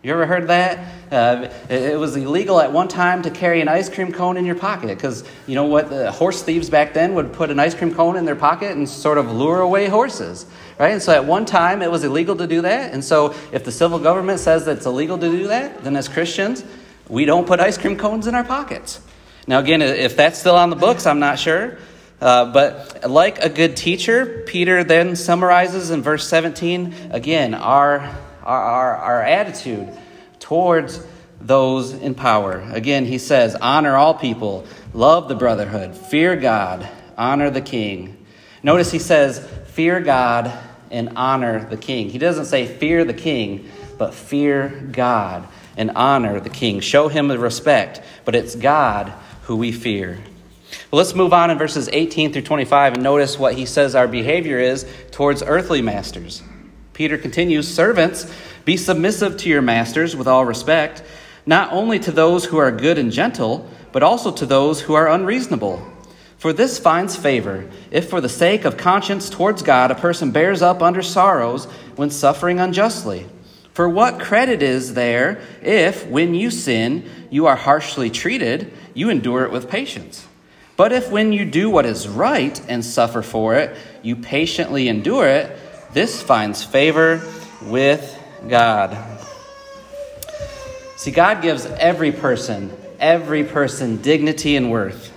You 0.00 0.12
ever 0.12 0.26
heard 0.26 0.46
that? 0.46 0.78
Uh, 1.10 1.48
it, 1.68 1.98
was 1.98 2.14
illegal 2.14 2.60
at 2.60 2.72
one 2.72 2.86
time 2.86 3.22
to 3.22 3.32
carry 3.32 3.60
an 3.60 3.66
ice 3.66 3.88
cream 3.88 4.12
cone 4.12 4.36
in 4.36 4.44
your 4.44 4.54
pocket 4.54 4.96
because 4.96 5.24
you 5.48 5.56
know 5.56 5.64
what? 5.64 5.90
The 5.90 6.12
horse 6.12 6.40
thieves 6.40 6.70
back 6.70 6.94
then 6.94 7.14
would 7.14 7.32
put 7.32 7.50
an 7.50 7.58
ice 7.58 7.74
cream 7.74 7.92
cone 7.92 8.16
in 8.16 8.24
their 8.24 8.36
pocket 8.36 8.76
and 8.76 8.88
sort 8.88 9.18
of 9.18 9.32
lure 9.32 9.60
away 9.60 9.88
horses, 9.88 10.46
right? 10.78 10.92
And 10.92 11.02
so 11.02 11.12
at 11.12 11.24
one 11.24 11.44
time 11.44 11.82
it 11.82 11.90
was 11.90 12.04
illegal 12.04 12.36
to 12.36 12.46
do 12.46 12.62
that. 12.62 12.94
And 12.94 13.04
so 13.04 13.34
if 13.50 13.64
the 13.64 13.72
civil 13.72 13.98
government 13.98 14.38
says 14.38 14.66
that 14.66 14.76
it's 14.76 14.86
illegal 14.86 15.18
to 15.18 15.30
do 15.30 15.48
that, 15.48 15.82
then 15.82 15.96
as 15.96 16.06
Christians, 16.06 16.62
we 17.08 17.24
don't 17.24 17.48
put 17.48 17.58
ice 17.58 17.76
cream 17.76 17.96
cones 17.96 18.28
in 18.28 18.36
our 18.36 18.44
pockets. 18.44 19.00
Now, 19.48 19.58
again, 19.58 19.82
if 19.82 20.16
that's 20.16 20.38
still 20.38 20.54
on 20.54 20.70
the 20.70 20.76
books, 20.76 21.06
I'm 21.06 21.18
not 21.18 21.40
sure. 21.40 21.76
Uh, 22.20 22.52
but 22.52 23.10
like 23.10 23.38
a 23.42 23.48
good 23.48 23.76
teacher, 23.76 24.44
Peter 24.46 24.84
then 24.84 25.16
summarizes 25.16 25.90
in 25.90 26.02
verse 26.02 26.28
17 26.28 26.94
again 27.10 27.54
our 27.54 28.16
our, 28.48 28.62
our, 28.62 28.96
our 28.96 29.22
attitude 29.22 29.92
towards 30.40 31.04
those 31.40 31.92
in 31.92 32.14
power. 32.14 32.66
Again, 32.72 33.04
he 33.04 33.18
says, 33.18 33.54
honor 33.54 33.94
all 33.94 34.14
people, 34.14 34.66
love 34.94 35.28
the 35.28 35.34
brotherhood, 35.34 35.94
fear 35.94 36.34
God, 36.34 36.88
honor 37.16 37.50
the 37.50 37.60
king. 37.60 38.26
Notice 38.62 38.90
he 38.90 38.98
says, 38.98 39.46
fear 39.66 40.00
God 40.00 40.52
and 40.90 41.12
honor 41.16 41.68
the 41.68 41.76
king. 41.76 42.08
He 42.08 42.18
doesn't 42.18 42.46
say 42.46 42.66
fear 42.66 43.04
the 43.04 43.14
king, 43.14 43.70
but 43.98 44.14
fear 44.14 44.68
God 44.90 45.46
and 45.76 45.92
honor 45.94 46.40
the 46.40 46.50
king. 46.50 46.80
Show 46.80 47.08
him 47.08 47.28
the 47.28 47.38
respect, 47.38 48.00
but 48.24 48.34
it's 48.34 48.54
God 48.54 49.12
who 49.42 49.56
we 49.56 49.72
fear. 49.72 50.18
Well, 50.90 50.98
let's 50.98 51.14
move 51.14 51.34
on 51.34 51.50
in 51.50 51.58
verses 51.58 51.88
18 51.92 52.32
through 52.32 52.42
25 52.42 52.94
and 52.94 53.02
notice 53.02 53.38
what 53.38 53.54
he 53.54 53.66
says 53.66 53.94
our 53.94 54.08
behavior 54.08 54.58
is 54.58 54.86
towards 55.10 55.42
earthly 55.42 55.82
masters. 55.82 56.42
Peter 56.98 57.16
continues 57.16 57.72
Servants, 57.72 58.28
be 58.64 58.76
submissive 58.76 59.36
to 59.36 59.48
your 59.48 59.62
masters 59.62 60.16
with 60.16 60.26
all 60.26 60.44
respect, 60.44 61.00
not 61.46 61.72
only 61.72 61.96
to 62.00 62.10
those 62.10 62.46
who 62.46 62.58
are 62.58 62.72
good 62.72 62.98
and 62.98 63.12
gentle, 63.12 63.70
but 63.92 64.02
also 64.02 64.32
to 64.32 64.44
those 64.44 64.80
who 64.80 64.94
are 64.94 65.08
unreasonable. 65.08 65.80
For 66.38 66.52
this 66.52 66.80
finds 66.80 67.14
favor, 67.14 67.70
if 67.92 68.10
for 68.10 68.20
the 68.20 68.28
sake 68.28 68.64
of 68.64 68.76
conscience 68.76 69.30
towards 69.30 69.62
God 69.62 69.92
a 69.92 69.94
person 69.94 70.32
bears 70.32 70.60
up 70.60 70.82
under 70.82 71.00
sorrows 71.00 71.66
when 71.94 72.10
suffering 72.10 72.58
unjustly. 72.58 73.28
For 73.72 73.88
what 73.88 74.18
credit 74.18 74.60
is 74.60 74.94
there 74.94 75.40
if, 75.62 76.04
when 76.08 76.34
you 76.34 76.50
sin, 76.50 77.08
you 77.30 77.46
are 77.46 77.54
harshly 77.54 78.10
treated, 78.10 78.72
you 78.92 79.08
endure 79.08 79.44
it 79.44 79.52
with 79.52 79.70
patience? 79.70 80.26
But 80.76 80.90
if 80.90 81.12
when 81.12 81.32
you 81.32 81.44
do 81.44 81.70
what 81.70 81.86
is 81.86 82.08
right 82.08 82.60
and 82.68 82.84
suffer 82.84 83.22
for 83.22 83.54
it, 83.54 83.76
you 84.02 84.16
patiently 84.16 84.88
endure 84.88 85.28
it, 85.28 85.56
this 85.92 86.22
finds 86.22 86.62
favor 86.62 87.22
with 87.62 88.18
God. 88.48 88.96
See, 90.96 91.10
God 91.10 91.42
gives 91.42 91.66
every 91.66 92.12
person 92.12 92.76
every 92.98 93.44
person 93.44 93.96
dignity 93.98 94.56
and 94.56 94.70
worth. 94.70 95.12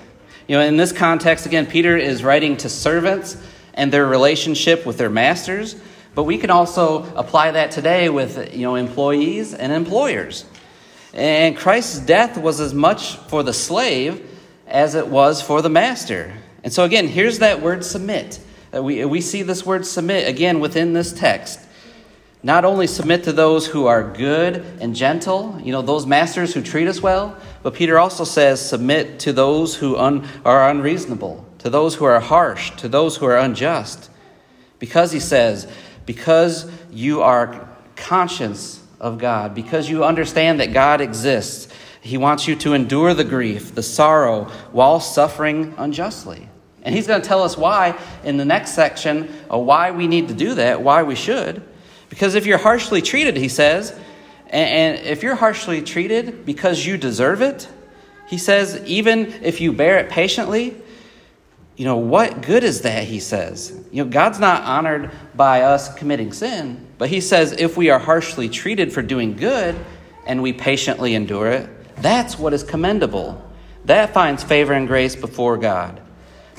You 0.48 0.58
know, 0.58 0.64
in 0.64 0.78
this 0.78 0.92
context, 0.92 1.46
again, 1.46 1.66
Peter 1.66 1.98
is 1.98 2.24
writing 2.24 2.58
to 2.58 2.70
servants 2.70 3.38
and 3.74 3.92
their 3.92 4.06
relationship 4.06 4.86
with 4.86 4.98
their 4.98 5.10
masters, 5.10 5.76
but 6.14 6.24
we 6.24 6.38
can 6.38 6.50
also 6.50 7.04
apply 7.16 7.52
that 7.52 7.72
today 7.72 8.10
with, 8.10 8.54
you 8.54 8.64
know, 8.64 8.76
employees 8.76 9.54
and 9.54 9.72
employers. 9.72 10.46
And 11.14 11.56
Christ's 11.56 12.00
death 12.00 12.38
was 12.38 12.60
as 12.60 12.74
much 12.74 13.16
for 13.16 13.44
the 13.44 13.54
slave 13.54 14.28
as 14.68 14.96
it 14.96 15.08
was 15.08 15.42
for 15.42 15.62
the 15.62 15.70
master. 15.70 16.34
And 16.64 16.72
so, 16.72 16.84
again, 16.84 17.08
here's 17.08 17.40
that 17.40 17.62
word 17.62 17.84
submit. 17.84 18.40
Uh, 18.74 18.82
we, 18.82 19.04
we 19.06 19.22
see 19.22 19.44
this 19.44 19.66
word 19.66 19.86
submit 19.86 20.28
again 20.28 20.60
within 20.60 20.94
this 20.94 21.12
text. 21.12 21.60
Not 22.44 22.66
only 22.66 22.88
submit 22.88 23.24
to 23.26 23.34
those 23.34 23.68
who 23.68 23.86
are 23.86 24.04
good 24.04 24.66
and 24.80 24.96
gentle, 24.96 25.60
you 25.64 25.72
know, 25.72 25.84
those 25.84 26.08
masters 26.08 26.54
who 26.54 26.62
treat 26.62 26.88
us 26.88 27.02
well, 27.02 27.38
but 27.62 27.76
Peter 27.76 28.00
also 28.00 28.24
says 28.24 28.68
submit 28.68 29.20
to 29.20 29.34
those 29.34 29.76
who 29.76 29.96
un, 29.96 30.28
are 30.44 30.70
unreasonable, 30.70 31.46
to 31.60 31.70
those 31.70 31.96
who 31.96 32.06
are 32.06 32.20
harsh, 32.20 32.72
to 32.78 32.90
those 32.90 33.18
who 33.18 33.28
are 33.28 33.38
unjust. 33.38 34.10
Because 34.80 35.12
he 35.12 35.20
says, 35.20 35.68
because 36.08 36.70
you 36.92 37.22
are 37.22 37.70
conscious 37.96 38.82
of 39.00 39.20
God, 39.20 39.54
because 39.54 39.88
you 39.88 40.04
understand 40.04 40.60
that 40.60 40.74
God 40.74 41.00
exists, 41.00 41.72
he 42.02 42.18
wants 42.18 42.48
you 42.48 42.56
to 42.56 42.74
endure 42.74 43.14
the 43.14 43.24
grief, 43.24 43.76
the 43.76 43.84
sorrow, 43.84 44.46
while 44.72 45.00
suffering 45.00 45.76
unjustly. 45.78 46.50
And 46.84 46.96
he's 46.96 47.08
going 47.08 47.22
to 47.22 47.28
tell 47.28 47.44
us 47.44 47.58
why 47.58 48.00
in 48.24 48.38
the 48.38 48.46
next 48.46 48.72
section, 48.72 49.28
why 49.48 49.92
we 49.92 50.08
need 50.08 50.30
to 50.30 50.34
do 50.34 50.56
that, 50.56 50.82
why 50.82 51.04
we 51.04 51.16
should. 51.16 51.64
Because 52.10 52.36
if 52.36 52.46
you're 52.46 52.58
harshly 52.58 53.02
treated, 53.02 53.38
he 53.38 53.48
says, 53.48 53.98
and 54.48 55.00
if 55.06 55.24
you're 55.24 55.36
harshly 55.36 55.82
treated 55.82 56.46
because 56.46 56.86
you 56.86 56.98
deserve 56.98 57.42
it, 57.42 57.68
he 58.28 58.38
says, 58.38 58.84
even 58.86 59.28
if 59.44 59.62
you 59.62 59.72
bear 59.72 59.98
it 59.98 60.10
patiently, 60.10 60.76
you 61.78 61.86
know, 61.86 61.98
what 61.98 62.42
good 62.42 62.64
is 62.64 62.82
that, 62.82 63.06
he 63.06 63.20
says? 63.20 63.74
You 63.92 64.04
know, 64.04 64.10
God's 64.10 64.40
not 64.40 64.64
honored 64.64 65.12
by 65.36 65.62
us 65.62 65.94
committing 65.96 66.34
sin, 66.34 66.86
but 66.98 67.10
he 67.10 67.22
says 67.22 67.54
if 67.54 67.78
we 67.78 67.90
are 67.90 68.00
harshly 68.00 68.50
treated 68.50 68.92
for 68.92 69.02
doing 69.02 69.36
good 69.36 69.76
and 70.28 70.44
we 70.44 70.54
patiently 70.54 71.16
endure 71.16 71.48
it, 71.48 71.70
that's 71.96 72.38
what 72.38 72.54
is 72.54 72.64
commendable. 72.64 73.42
That 73.86 74.14
finds 74.14 74.44
favor 74.44 74.74
and 74.74 74.88
grace 74.88 75.16
before 75.16 75.58
God. 75.58 76.02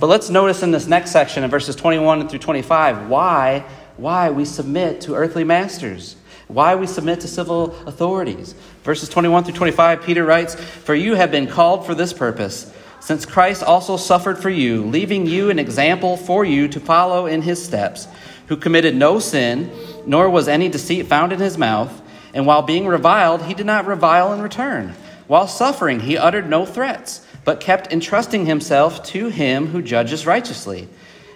But 0.02 0.08
let's 0.08 0.30
notice 0.30 0.64
in 0.64 0.72
this 0.72 0.88
next 0.88 1.12
section, 1.12 1.44
in 1.44 1.50
verses 1.50 1.76
21 1.76 2.28
through 2.28 2.40
25, 2.40 3.08
why, 3.08 3.64
why 3.96 4.30
we 4.30 4.44
submit 4.44 5.00
to 5.02 5.14
earthly 5.14 5.44
masters, 5.44 6.16
why 6.48 6.74
we 6.74 6.88
submit 6.88 7.20
to 7.20 7.28
civil 7.28 7.70
authorities. 7.86 8.56
Verses 8.82 9.08
21 9.08 9.44
through 9.44 9.54
25, 9.54 10.02
Peter 10.02 10.24
writes, 10.24 10.56
For 10.56 10.96
you 10.96 11.14
have 11.14 11.30
been 11.30 11.46
called 11.46 11.86
for 11.86 11.94
this 11.94 12.12
purpose, 12.12 12.74
since 12.98 13.24
Christ 13.24 13.62
also 13.62 13.96
suffered 13.96 14.38
for 14.38 14.50
you, 14.50 14.84
leaving 14.86 15.24
you 15.24 15.50
an 15.50 15.60
example 15.60 16.16
for 16.16 16.44
you 16.44 16.66
to 16.66 16.80
follow 16.80 17.26
in 17.26 17.42
his 17.42 17.64
steps, 17.64 18.08
who 18.48 18.56
committed 18.56 18.96
no 18.96 19.20
sin, 19.20 19.70
nor 20.04 20.28
was 20.28 20.48
any 20.48 20.68
deceit 20.68 21.06
found 21.06 21.32
in 21.32 21.38
his 21.38 21.56
mouth, 21.56 22.02
and 22.34 22.44
while 22.44 22.62
being 22.62 22.88
reviled, 22.88 23.42
he 23.42 23.54
did 23.54 23.66
not 23.66 23.86
revile 23.86 24.32
in 24.32 24.42
return. 24.42 24.96
While 25.28 25.46
suffering, 25.46 26.00
he 26.00 26.18
uttered 26.18 26.50
no 26.50 26.66
threats, 26.66 27.24
but 27.44 27.60
kept 27.60 27.92
entrusting 27.92 28.46
himself 28.46 29.02
to 29.04 29.28
him 29.28 29.68
who 29.68 29.82
judges 29.82 30.26
righteously. 30.26 30.88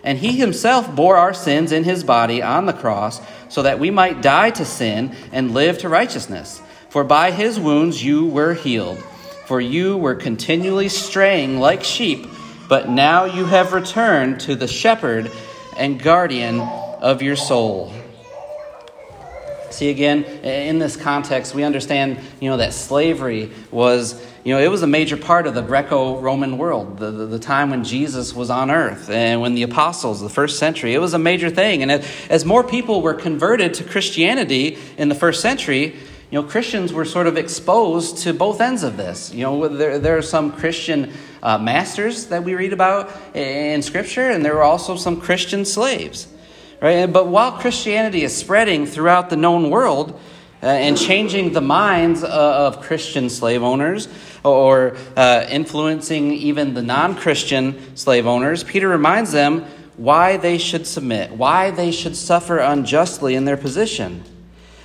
And 0.04 0.18
he 0.18 0.32
himself 0.32 0.94
bore 0.94 1.16
our 1.16 1.34
sins 1.34 1.72
in 1.72 1.84
his 1.84 2.04
body 2.04 2.42
on 2.42 2.66
the 2.66 2.72
cross, 2.72 3.20
so 3.48 3.62
that 3.62 3.78
we 3.78 3.90
might 3.90 4.22
die 4.22 4.50
to 4.50 4.64
sin 4.64 5.14
and 5.32 5.54
live 5.54 5.78
to 5.78 5.88
righteousness. 5.88 6.60
For 6.90 7.04
by 7.04 7.30
his 7.30 7.58
wounds 7.58 8.04
you 8.04 8.26
were 8.26 8.54
healed. 8.54 8.98
For 9.46 9.60
you 9.60 9.96
were 9.96 10.14
continually 10.14 10.88
straying 10.88 11.58
like 11.58 11.84
sheep, 11.84 12.26
but 12.68 12.88
now 12.88 13.24
you 13.24 13.44
have 13.44 13.72
returned 13.72 14.40
to 14.40 14.56
the 14.56 14.66
shepherd 14.66 15.30
and 15.76 16.02
guardian 16.02 16.60
of 16.60 17.22
your 17.22 17.36
soul. 17.36 17.92
See, 19.70 19.90
again, 19.90 20.24
in 20.24 20.78
this 20.78 20.96
context, 20.96 21.54
we 21.54 21.62
understand, 21.62 22.18
you 22.40 22.48
know, 22.48 22.56
that 22.56 22.72
slavery 22.72 23.50
was, 23.70 24.20
you 24.46 24.54
know, 24.54 24.60
it 24.60 24.70
was 24.70 24.84
a 24.84 24.86
major 24.86 25.16
part 25.16 25.48
of 25.48 25.54
the 25.54 25.60
Greco-Roman 25.60 26.56
world, 26.56 26.98
the, 26.98 27.10
the, 27.10 27.26
the, 27.26 27.38
time 27.40 27.70
when 27.70 27.82
Jesus 27.82 28.32
was 28.32 28.48
on 28.48 28.70
earth 28.70 29.10
and 29.10 29.40
when 29.40 29.56
the 29.56 29.64
apostles, 29.64 30.20
the 30.20 30.28
first 30.28 30.60
century, 30.60 30.94
it 30.94 31.00
was 31.00 31.14
a 31.14 31.18
major 31.18 31.50
thing. 31.50 31.82
And 31.82 31.90
as 31.90 32.44
more 32.44 32.62
people 32.62 33.02
were 33.02 33.12
converted 33.12 33.74
to 33.74 33.82
Christianity 33.82 34.78
in 34.98 35.08
the 35.08 35.16
first 35.16 35.42
century, 35.42 35.96
you 36.30 36.40
know, 36.40 36.44
Christians 36.44 36.92
were 36.92 37.04
sort 37.04 37.26
of 37.26 37.36
exposed 37.36 38.18
to 38.18 38.32
both 38.32 38.60
ends 38.60 38.84
of 38.84 38.96
this. 38.96 39.34
You 39.34 39.42
know, 39.42 39.66
there, 39.66 39.98
there 39.98 40.16
are 40.16 40.22
some 40.22 40.52
Christian 40.52 41.12
uh, 41.42 41.58
masters 41.58 42.26
that 42.26 42.44
we 42.44 42.54
read 42.54 42.72
about 42.72 43.10
in 43.34 43.82
Scripture, 43.82 44.30
and 44.30 44.44
there 44.44 44.54
were 44.54 44.62
also 44.62 44.94
some 44.94 45.20
Christian 45.20 45.64
slaves. 45.64 46.28
Right? 46.80 47.06
But 47.06 47.26
while 47.26 47.50
Christianity 47.50 48.22
is 48.22 48.36
spreading 48.36 48.86
throughout 48.86 49.28
the 49.28 49.36
known 49.36 49.70
world 49.70 50.20
uh, 50.62 50.66
and 50.66 50.96
changing 50.96 51.52
the 51.52 51.60
minds 51.60 52.22
uh, 52.24 52.28
of 52.28 52.80
Christian 52.80 53.28
slave 53.28 53.62
owners 53.62 54.08
or 54.46 54.96
uh, 55.16 55.46
influencing 55.48 56.32
even 56.32 56.74
the 56.74 56.82
non 56.82 57.16
Christian 57.16 57.96
slave 57.96 58.26
owners, 58.26 58.64
Peter 58.64 58.88
reminds 58.88 59.32
them 59.32 59.64
why 59.96 60.36
they 60.36 60.58
should 60.58 60.86
submit, 60.86 61.32
why 61.32 61.70
they 61.70 61.90
should 61.90 62.16
suffer 62.16 62.58
unjustly 62.58 63.34
in 63.34 63.44
their 63.44 63.56
position. 63.56 64.22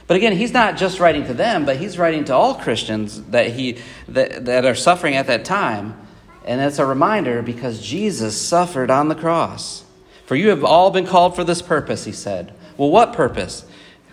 But 0.08 0.18
again, 0.18 0.36
he's 0.36 0.52
not 0.52 0.78
just 0.78 1.00
writing 1.00 1.26
to 1.28 1.34
them, 1.34 1.66
but 1.66 1.78
he's 1.78 1.98
writing 1.98 2.26
to 2.26 2.34
all 2.34 2.56
Christians 2.56 3.22
that, 3.28 3.52
he, 3.52 3.78
that, 4.10 4.46
that 4.46 4.66
are 4.66 4.76
suffering 4.76 5.16
at 5.16 5.28
that 5.28 5.46
time. 5.46 5.98
And 6.46 6.60
it's 6.60 6.80
a 6.80 6.86
reminder 6.86 7.42
because 7.42 7.82
Jesus 7.82 8.36
suffered 8.36 8.90
on 8.90 9.08
the 9.08 9.16
cross. 9.16 9.86
For 10.26 10.36
you 10.36 10.50
have 10.50 10.64
all 10.64 10.92
been 10.92 11.06
called 11.06 11.36
for 11.36 11.44
this 11.44 11.62
purpose, 11.62 12.06
he 12.06 12.12
said. 12.12 12.54
Well, 12.78 12.90
what 12.90 13.14
purpose? 13.14 13.66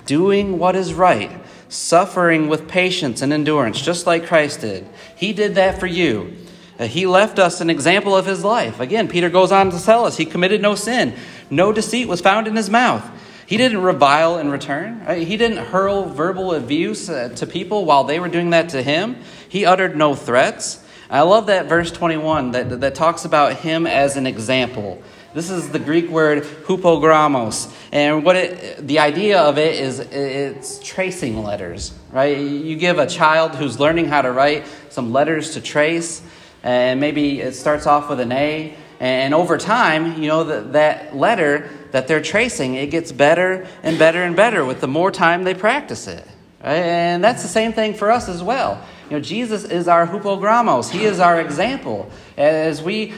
Doing 0.05 0.59
what 0.59 0.77
is 0.77 0.95
right, 0.95 1.33
suffering 1.69 2.49
with 2.49 2.69
patience 2.69 3.23
and 3.23 3.33
endurance, 3.33 3.81
just 3.81 4.07
like 4.07 4.27
Christ 4.27 4.61
did. 4.61 4.89
He 5.17 5.33
did 5.33 5.55
that 5.57 5.79
for 5.79 5.87
you. 5.87 6.35
Uh, 6.79 6.87
he 6.87 7.07
left 7.07 7.39
us 7.39 7.61
an 7.61 7.71
example 7.71 8.17
of 8.17 8.27
his 8.27 8.45
life. 8.45 8.81
Again, 8.81 9.09
Peter 9.09 9.29
goes 9.29 9.51
on 9.51 9.71
to 9.71 9.83
tell 9.83 10.05
us 10.05 10.17
he 10.17 10.25
committed 10.25 10.63
no 10.63 10.75
sin, 10.75 11.15
no 11.51 11.73
deceit 11.73 12.09
was 12.09 12.21
found 12.21 12.47
in 12.47 12.57
his 12.57 12.71
mouth. 12.71 13.09
He 13.47 13.57
didn't 13.57 13.83
revile 13.83 14.39
in 14.39 14.51
return. 14.51 15.03
Right? 15.07 15.27
He 15.27 15.39
didn't 15.39 15.57
hurl 15.57 16.05
verbal 16.05 16.53
abuse 16.53 17.09
uh, 17.09 17.31
to 17.31 17.47
people 17.47 17.87
while 17.87 18.05
they 18.05 18.21
were 18.21 18.29
doing 18.29 18.51
that 18.51 18.69
to 18.71 18.83
him. 18.83 19.17
He 19.49 19.65
uttered 19.65 19.97
no 19.97 20.15
threats. 20.15 20.85
I 21.09 21.23
love 21.23 21.47
that 21.47 21.67
verse 21.67 21.91
21 21.91 22.51
that, 22.51 22.81
that 22.81 22.95
talks 22.95 23.25
about 23.25 23.55
him 23.55 23.87
as 23.87 24.19
an 24.19 24.27
example. 24.27 25.03
This 25.39 25.51
is 25.51 25.69
the 25.69 25.79
Greek 25.79 26.09
word 26.09 26.43
hupogrammos. 26.43 27.73
And 27.93 28.25
what 28.25 28.35
it, 28.35 28.85
the 28.85 28.99
idea 28.99 29.39
of 29.39 29.57
it 29.57 29.77
is 29.77 30.01
it's 30.01 30.81
tracing 30.81 31.45
letters, 31.45 31.95
right? 32.11 32.37
You 32.37 32.75
give 32.75 32.99
a 32.99 33.07
child 33.07 33.55
who's 33.55 33.79
learning 33.79 34.07
how 34.07 34.23
to 34.23 34.33
write 34.33 34.67
some 34.89 35.13
letters 35.13 35.53
to 35.53 35.61
trace, 35.61 36.23
and 36.65 36.99
maybe 36.99 37.41
it 37.41 37.55
starts 37.55 37.87
off 37.87 38.11
with 38.11 38.19
an 38.19 38.33
A, 38.33 38.75
and 38.99 39.33
over 39.33 39.59
time, 39.59 40.21
you 40.21 40.27
know, 40.27 40.43
that, 40.43 40.73
that 40.73 41.17
letter 41.17 41.71
that 41.93 42.09
they're 42.09 42.21
tracing, 42.21 42.75
it 42.75 42.91
gets 42.91 43.13
better 43.13 43.69
and 43.85 43.97
better 43.97 44.25
and 44.25 44.35
better 44.35 44.65
with 44.65 44.81
the 44.81 44.89
more 44.89 45.13
time 45.13 45.45
they 45.45 45.55
practice 45.55 46.09
it. 46.09 46.27
Right? 46.65 46.83
And 46.83 47.23
that's 47.23 47.43
the 47.43 47.49
same 47.49 47.73
thing 47.73 47.95
for 47.95 48.11
us 48.11 48.29
as 48.29 48.43
well. 48.43 48.85
You 49.09 49.17
know, 49.17 49.23
Jesus 49.23 49.65
is 49.65 49.87
our 49.87 50.05
hupogrammos. 50.05 50.91
He 50.91 51.05
is 51.05 51.21
our 51.21 51.41
example. 51.41 52.11
As 52.37 52.83
we 52.83 53.15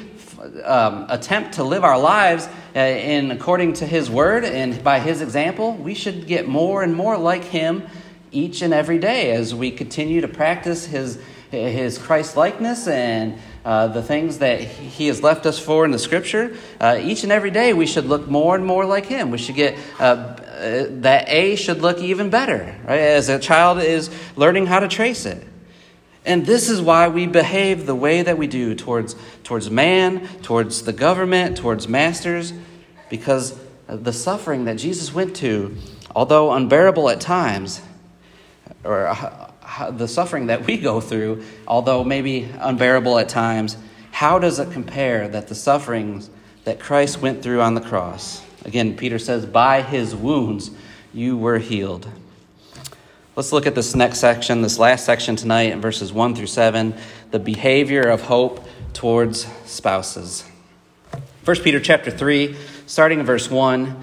um, 0.64 1.06
attempt 1.08 1.54
to 1.54 1.64
live 1.64 1.84
our 1.84 1.98
lives 1.98 2.48
uh, 2.74 2.78
in 2.78 3.30
according 3.30 3.74
to 3.74 3.86
His 3.86 4.10
Word 4.10 4.44
and 4.44 4.82
by 4.82 4.98
His 5.00 5.20
example, 5.20 5.74
we 5.74 5.94
should 5.94 6.26
get 6.26 6.48
more 6.48 6.82
and 6.82 6.94
more 6.94 7.16
like 7.16 7.44
Him 7.44 7.86
each 8.32 8.62
and 8.62 8.72
every 8.72 8.98
day 8.98 9.32
as 9.32 9.54
we 9.54 9.70
continue 9.70 10.20
to 10.20 10.28
practice 10.28 10.86
His 10.86 11.20
His 11.50 11.98
Christ 11.98 12.36
likeness 12.36 12.86
and 12.86 13.38
uh, 13.64 13.88
the 13.88 14.02
things 14.02 14.38
that 14.38 14.60
He 14.60 15.08
has 15.08 15.22
left 15.22 15.46
us 15.46 15.58
for 15.58 15.84
in 15.84 15.90
the 15.90 15.98
Scripture. 15.98 16.56
Uh, 16.80 16.98
each 17.00 17.22
and 17.24 17.32
every 17.32 17.50
day, 17.50 17.74
we 17.74 17.86
should 17.86 18.06
look 18.06 18.28
more 18.28 18.54
and 18.54 18.64
more 18.64 18.86
like 18.86 19.06
Him. 19.06 19.30
We 19.30 19.38
should 19.38 19.56
get 19.56 19.76
uh, 19.98 20.02
uh, 20.02 20.86
that 21.00 21.28
A 21.28 21.56
should 21.56 21.82
look 21.82 21.98
even 21.98 22.30
better, 22.30 22.78
right? 22.86 23.00
As 23.00 23.28
a 23.28 23.38
child 23.38 23.78
is 23.78 24.10
learning 24.36 24.66
how 24.66 24.80
to 24.80 24.88
trace 24.88 25.26
it. 25.26 25.46
And 26.24 26.44
this 26.44 26.68
is 26.68 26.80
why 26.80 27.08
we 27.08 27.26
behave 27.26 27.86
the 27.86 27.94
way 27.94 28.22
that 28.22 28.36
we 28.36 28.46
do 28.46 28.74
towards, 28.74 29.16
towards 29.42 29.70
man, 29.70 30.26
towards 30.42 30.82
the 30.82 30.92
government, 30.92 31.56
towards 31.56 31.88
masters, 31.88 32.52
because 33.08 33.58
the 33.88 34.12
suffering 34.12 34.66
that 34.66 34.76
Jesus 34.76 35.14
went 35.14 35.34
to, 35.36 35.76
although 36.14 36.52
unbearable 36.52 37.08
at 37.08 37.20
times, 37.20 37.80
or 38.84 39.06
uh, 39.08 39.90
the 39.90 40.06
suffering 40.06 40.46
that 40.46 40.66
we 40.66 40.76
go 40.76 41.00
through, 41.00 41.42
although 41.66 42.04
maybe 42.04 42.48
unbearable 42.60 43.18
at 43.18 43.28
times, 43.28 43.76
how 44.10 44.38
does 44.38 44.58
it 44.58 44.72
compare 44.72 45.28
that 45.28 45.48
the 45.48 45.54
sufferings 45.54 46.30
that 46.64 46.78
Christ 46.78 47.20
went 47.20 47.42
through 47.42 47.62
on 47.62 47.74
the 47.74 47.80
cross? 47.80 48.44
Again, 48.64 48.96
Peter 48.96 49.18
says, 49.18 49.46
by 49.46 49.80
his 49.80 50.14
wounds 50.14 50.70
you 51.14 51.36
were 51.36 51.58
healed. 51.58 52.06
Let's 53.40 53.52
look 53.52 53.66
at 53.66 53.74
this 53.74 53.94
next 53.96 54.18
section, 54.18 54.60
this 54.60 54.78
last 54.78 55.06
section 55.06 55.34
tonight 55.34 55.72
in 55.72 55.80
verses 55.80 56.12
1 56.12 56.34
through 56.34 56.48
7, 56.48 56.94
the 57.30 57.38
behavior 57.38 58.02
of 58.02 58.20
hope 58.20 58.62
towards 58.92 59.46
spouses. 59.64 60.44
1 61.46 61.56
Peter 61.62 61.80
chapter 61.80 62.10
3, 62.10 62.54
starting 62.84 63.18
in 63.18 63.24
verse 63.24 63.50
1, 63.50 63.98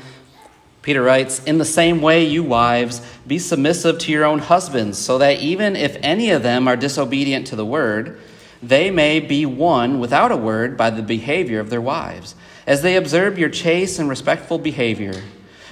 Peter 0.82 1.04
writes, 1.04 1.44
In 1.44 1.60
the 1.60 1.66
same 1.66 2.02
way, 2.02 2.26
you 2.26 2.42
wives, 2.42 3.00
be 3.28 3.38
submissive 3.38 4.00
to 4.00 4.12
your 4.12 4.26
own 4.26 4.40
husbands, 4.40 4.98
so 4.98 5.20
that 5.20 5.40
even 5.40 5.76
if 5.76 5.98
any 6.02 6.32
of 6.32 6.42
them 6.42 6.68
are 6.68 6.76
disobedient 6.76 7.46
to 7.46 7.56
the 7.56 7.64
word, 7.64 8.20
they 8.64 8.90
may 8.90 9.20
be 9.20 9.46
won 9.46 10.00
without 10.00 10.32
a 10.32 10.36
word 10.36 10.76
by 10.76 10.90
the 10.90 11.04
behavior 11.04 11.60
of 11.60 11.70
their 11.70 11.80
wives, 11.80 12.34
as 12.66 12.82
they 12.82 12.96
observe 12.96 13.38
your 13.38 13.50
chaste 13.50 14.00
and 14.00 14.10
respectful 14.10 14.58
behavior. 14.58 15.22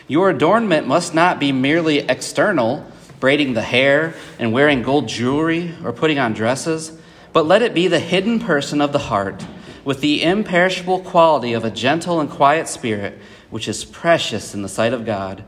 Your 0.08 0.30
adornment 0.30 0.86
must 0.86 1.16
not 1.16 1.40
be 1.40 1.52
merely 1.52 1.98
external, 1.98 2.86
braiding 3.20 3.54
the 3.54 3.62
hair 3.62 4.14
and 4.40 4.54
wearing 4.54 4.82
gold 4.82 5.08
jewelry 5.08 5.74
or 5.84 5.94
putting 5.94 6.20
on 6.20 6.34
dresses, 6.34 6.98
but 7.34 7.46
let 7.46 7.62
it 7.62 7.74
be 7.74 7.88
the 7.88 8.00
hidden 8.00 8.40
person 8.40 8.82
of 8.82 8.92
the 8.92 9.00
heart, 9.00 9.46
with 9.84 10.02
the 10.02 10.24
imperishable 10.24 11.00
quality 11.02 11.54
of 11.54 11.66
a 11.66 11.72
gentle 11.72 12.20
and 12.20 12.30
quiet 12.30 12.68
spirit, 12.68 13.20
which 13.50 13.68
is 13.68 13.86
precious 13.86 14.54
in 14.54 14.62
the 14.62 14.70
sight 14.70 14.94
of 14.94 15.06
God. 15.06 15.44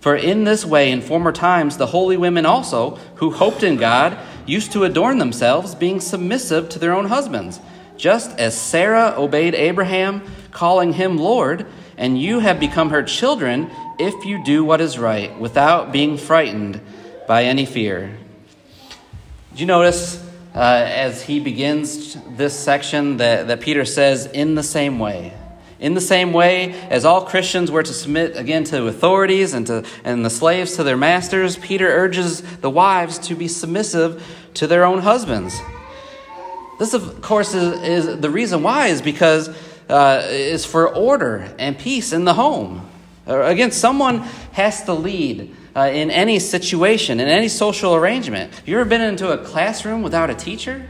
For 0.00 0.16
in 0.16 0.44
this 0.44 0.64
way, 0.64 0.90
in 0.90 1.02
former 1.02 1.32
times, 1.32 1.76
the 1.76 1.86
holy 1.86 2.16
women 2.16 2.46
also, 2.46 2.96
who 3.16 3.30
hoped 3.30 3.62
in 3.62 3.76
God, 3.76 4.18
used 4.46 4.72
to 4.72 4.84
adorn 4.84 5.18
themselves, 5.18 5.74
being 5.74 6.00
submissive 6.00 6.68
to 6.70 6.78
their 6.78 6.94
own 6.94 7.06
husbands, 7.06 7.60
just 7.96 8.38
as 8.38 8.58
Sarah 8.58 9.14
obeyed 9.16 9.54
Abraham, 9.54 10.22
calling 10.52 10.94
him 10.94 11.18
Lord, 11.18 11.66
and 11.98 12.20
you 12.20 12.38
have 12.38 12.58
become 12.58 12.90
her 12.90 13.02
children 13.02 13.70
if 13.98 14.24
you 14.24 14.42
do 14.42 14.64
what 14.64 14.80
is 14.80 14.98
right, 14.98 15.38
without 15.38 15.92
being 15.92 16.16
frightened 16.16 16.80
by 17.30 17.44
any 17.44 17.64
fear. 17.64 18.10
Did 19.52 19.60
you 19.60 19.66
notice 19.66 20.20
uh, 20.52 20.58
as 20.58 21.22
he 21.22 21.38
begins 21.38 22.16
this 22.36 22.58
section 22.58 23.18
that, 23.18 23.46
that 23.46 23.60
Peter 23.60 23.84
says, 23.84 24.26
in 24.26 24.56
the 24.56 24.64
same 24.64 24.98
way? 24.98 25.32
In 25.78 25.94
the 25.94 26.00
same 26.00 26.32
way 26.32 26.72
as 26.90 27.04
all 27.04 27.24
Christians 27.24 27.70
were 27.70 27.84
to 27.84 27.92
submit 27.92 28.36
again 28.36 28.64
to 28.64 28.88
authorities 28.88 29.54
and, 29.54 29.64
to, 29.68 29.86
and 30.02 30.24
the 30.24 30.28
slaves 30.28 30.74
to 30.74 30.82
their 30.82 30.96
masters, 30.96 31.56
Peter 31.56 31.86
urges 31.86 32.40
the 32.56 32.68
wives 32.68 33.16
to 33.28 33.36
be 33.36 33.46
submissive 33.46 34.20
to 34.54 34.66
their 34.66 34.84
own 34.84 34.98
husbands. 34.98 35.56
This, 36.80 36.94
of 36.94 37.22
course, 37.22 37.54
is, 37.54 37.80
is 38.08 38.20
the 38.20 38.30
reason 38.30 38.64
why 38.64 38.88
is 38.88 39.00
because 39.00 39.50
uh, 39.88 40.26
is 40.30 40.64
for 40.64 40.92
order 40.92 41.54
and 41.60 41.78
peace 41.78 42.12
in 42.12 42.24
the 42.24 42.34
home. 42.34 42.88
Again, 43.24 43.70
someone 43.70 44.18
has 44.50 44.82
to 44.86 44.94
lead 44.94 45.54
uh, 45.76 45.90
in 45.92 46.10
any 46.10 46.38
situation, 46.38 47.20
in 47.20 47.28
any 47.28 47.48
social 47.48 47.94
arrangement. 47.94 48.54
Have 48.54 48.68
you 48.68 48.78
ever 48.78 48.88
been 48.88 49.00
into 49.00 49.30
a 49.30 49.38
classroom 49.38 50.02
without 50.02 50.30
a 50.30 50.34
teacher? 50.34 50.86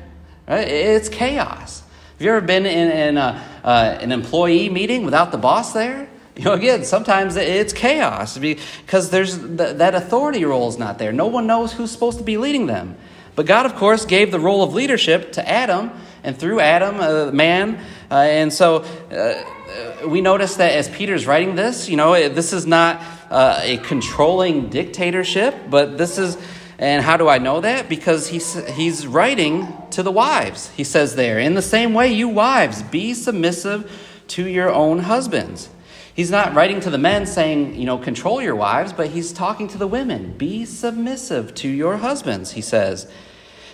Right? 0.49 0.67
It's 0.67 1.09
chaos. 1.09 1.81
Have 1.81 2.23
you 2.23 2.31
ever 2.31 2.47
been 2.47 2.67
in, 2.67 2.91
in 2.91 3.17
a, 3.17 3.43
uh, 3.65 3.99
an 4.01 4.13
employee 4.13 4.69
meeting 4.69 5.05
without 5.05 5.33
the 5.33 5.39
boss 5.39 5.73
there? 5.73 6.09
You 6.37 6.45
know, 6.45 6.53
again, 6.53 6.85
sometimes 6.85 7.37
it's 7.37 7.73
chaos 7.73 8.39
because 8.39 9.11
there's 9.11 9.37
th- 9.39 9.77
that 9.77 9.95
authority 9.95 10.45
role 10.45 10.69
is 10.69 10.79
not 10.79 10.99
there. 10.99 11.13
No 11.13 11.27
one 11.27 11.47
knows 11.47 11.73
who's 11.73 11.91
supposed 11.91 12.19
to 12.19 12.25
be 12.25 12.39
leading 12.39 12.67
them. 12.67 12.97
But 13.37 13.47
God, 13.47 13.67
of 13.67 13.75
course, 13.75 14.07
gave 14.07 14.31
the 14.31 14.41
role 14.41 14.63
of 14.63 14.73
leadership 14.73 15.33
to 15.33 15.49
Adam, 15.49 15.91
and 16.23 16.37
through 16.37 16.61
Adam, 16.61 17.01
uh, 17.01 17.31
man. 17.33 17.79
Uh, 18.11 18.15
and 18.15 18.53
so 18.53 18.79
uh, 19.13 20.09
we 20.09 20.21
notice 20.21 20.57
that 20.57 20.73
as 20.73 20.89
Peter's 20.89 21.27
writing 21.27 21.55
this, 21.55 21.89
you 21.89 21.97
know, 21.97 22.29
this 22.29 22.53
is 22.53 22.67
not 22.67 23.03
uh, 23.31 23.61
a 23.63 23.77
controlling 23.79 24.69
dictatorship, 24.69 25.55
but 25.71 25.97
this 25.97 26.19
is 26.19 26.37
and 26.81 27.05
how 27.05 27.19
do 27.19 27.29
I 27.29 27.37
know 27.37 27.61
that? 27.61 27.91
Because 27.91 28.29
he's, 28.29 28.55
he's 28.71 29.07
writing 29.07 29.69
to 29.91 30.03
the 30.03 30.11
wives. 30.11 30.71
He 30.71 30.83
says 30.83 31.15
there, 31.15 31.39
in 31.39 31.53
the 31.53 31.61
same 31.61 31.93
way, 31.93 32.11
you 32.11 32.27
wives, 32.27 32.83
be 32.83 33.13
submissive 33.13 33.93
to 34.29 34.49
your 34.49 34.73
own 34.73 35.01
husbands. 35.01 35.69
He's 36.15 36.31
not 36.31 36.55
writing 36.55 36.81
to 36.81 36.89
the 36.89 36.97
men 36.97 37.27
saying, 37.27 37.75
you 37.75 37.85
know, 37.85 37.99
control 37.99 38.41
your 38.41 38.57
wives, 38.57 38.95
but 38.95 39.09
he's 39.09 39.31
talking 39.31 39.69
to 39.69 39.79
the 39.79 39.87
women. 39.87 40.33
Be 40.39 40.65
submissive 40.65 41.55
to 41.57 41.69
your 41.69 41.99
husbands, 41.99 42.53
he 42.53 42.63
says. 42.63 43.07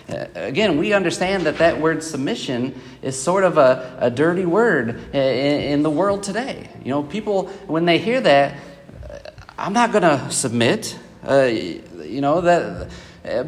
Uh, 0.09 0.25
again, 0.35 0.77
we 0.77 0.93
understand 0.93 1.45
that 1.45 1.57
that 1.57 1.81
word 1.81 2.01
submission 2.01 2.79
is 3.01 3.21
sort 3.21 3.43
of 3.43 3.57
a, 3.57 3.97
a 3.99 4.09
dirty 4.09 4.45
word 4.45 5.13
in, 5.13 5.61
in 5.61 5.83
the 5.83 5.89
world 5.89 6.23
today. 6.23 6.69
You 6.83 6.91
know, 6.91 7.03
people, 7.03 7.47
when 7.67 7.85
they 7.85 7.97
hear 7.97 8.21
that, 8.21 8.57
I'm 9.57 9.73
not 9.73 9.91
going 9.91 10.03
to 10.03 10.31
submit. 10.31 10.97
Uh, 11.27 11.43
you 11.43 12.21
know 12.21 12.41
that 12.41 12.89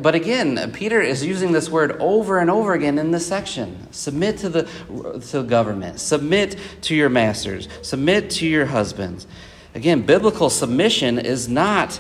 but 0.02 0.14
again 0.14 0.72
peter 0.74 1.00
is 1.00 1.26
using 1.26 1.54
this 1.54 1.70
word 1.70 1.94
over 2.02 2.40
and 2.40 2.50
over 2.50 2.74
again 2.74 3.00
in 3.00 3.12
this 3.12 3.26
section 3.26 3.88
submit 3.92 4.38
to 4.38 4.50
the 4.50 5.22
to 5.32 5.44
government 5.44 6.00
submit 6.00 6.58
to 6.82 6.94
your 6.94 7.10
masters 7.10 7.70
submit 7.82 8.30
to 8.30 8.46
your 8.46 8.66
husbands 8.66 9.26
again 9.74 10.02
biblical 10.02 10.50
submission 10.50 11.18
is 11.18 11.48
not 11.48 11.98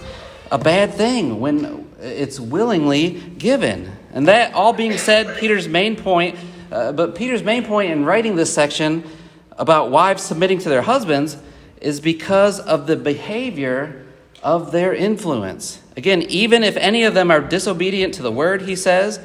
a 0.52 0.58
bad 0.58 0.94
thing 0.94 1.40
when 1.40 1.89
it's 2.02 2.40
willingly 2.40 3.12
given 3.12 3.92
and 4.14 4.28
that 4.28 4.54
all 4.54 4.74
being 4.74 4.98
said 4.98 5.38
peter's 5.38 5.68
main 5.68 5.96
point 5.96 6.38
uh, 6.72 6.92
but 6.92 7.16
peter's 7.16 7.44
main 7.44 7.64
point 7.64 7.92
in 7.92 8.06
writing 8.06 8.36
this 8.36 8.54
section 8.54 9.04
about 9.52 9.92
wives 9.92 10.24
submitting 10.24 10.58
to 10.58 10.70
their 10.70 10.82
husbands 10.82 11.38
is 11.82 12.00
because 12.00 12.60
of 12.60 12.88
the 12.88 12.96
behavior 12.96 14.06
of 14.42 14.72
their 14.72 14.94
influence. 14.94 15.82
Again, 15.98 16.22
even 16.24 16.64
if 16.64 16.78
any 16.78 17.04
of 17.04 17.14
them 17.14 17.32
are 17.32 17.42
disobedient 17.42 18.14
to 18.16 18.22
the 18.22 18.32
word, 18.32 18.64
he 18.64 18.76
says, 18.76 19.20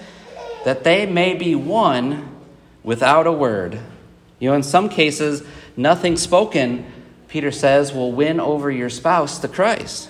that 0.64 0.84
they 0.84 1.06
may 1.06 1.34
be 1.34 1.54
won 1.54 2.36
without 2.82 3.26
a 3.26 3.32
word. 3.32 3.78
You 4.38 4.50
know, 4.50 4.56
in 4.56 4.62
some 4.62 4.88
cases, 4.88 5.42
nothing 5.76 6.16
spoken, 6.16 6.90
Peter 7.28 7.50
says, 7.50 7.92
will 7.92 8.12
win 8.12 8.40
over 8.40 8.70
your 8.70 8.90
spouse 8.90 9.38
to 9.40 9.48
Christ. 9.48 10.08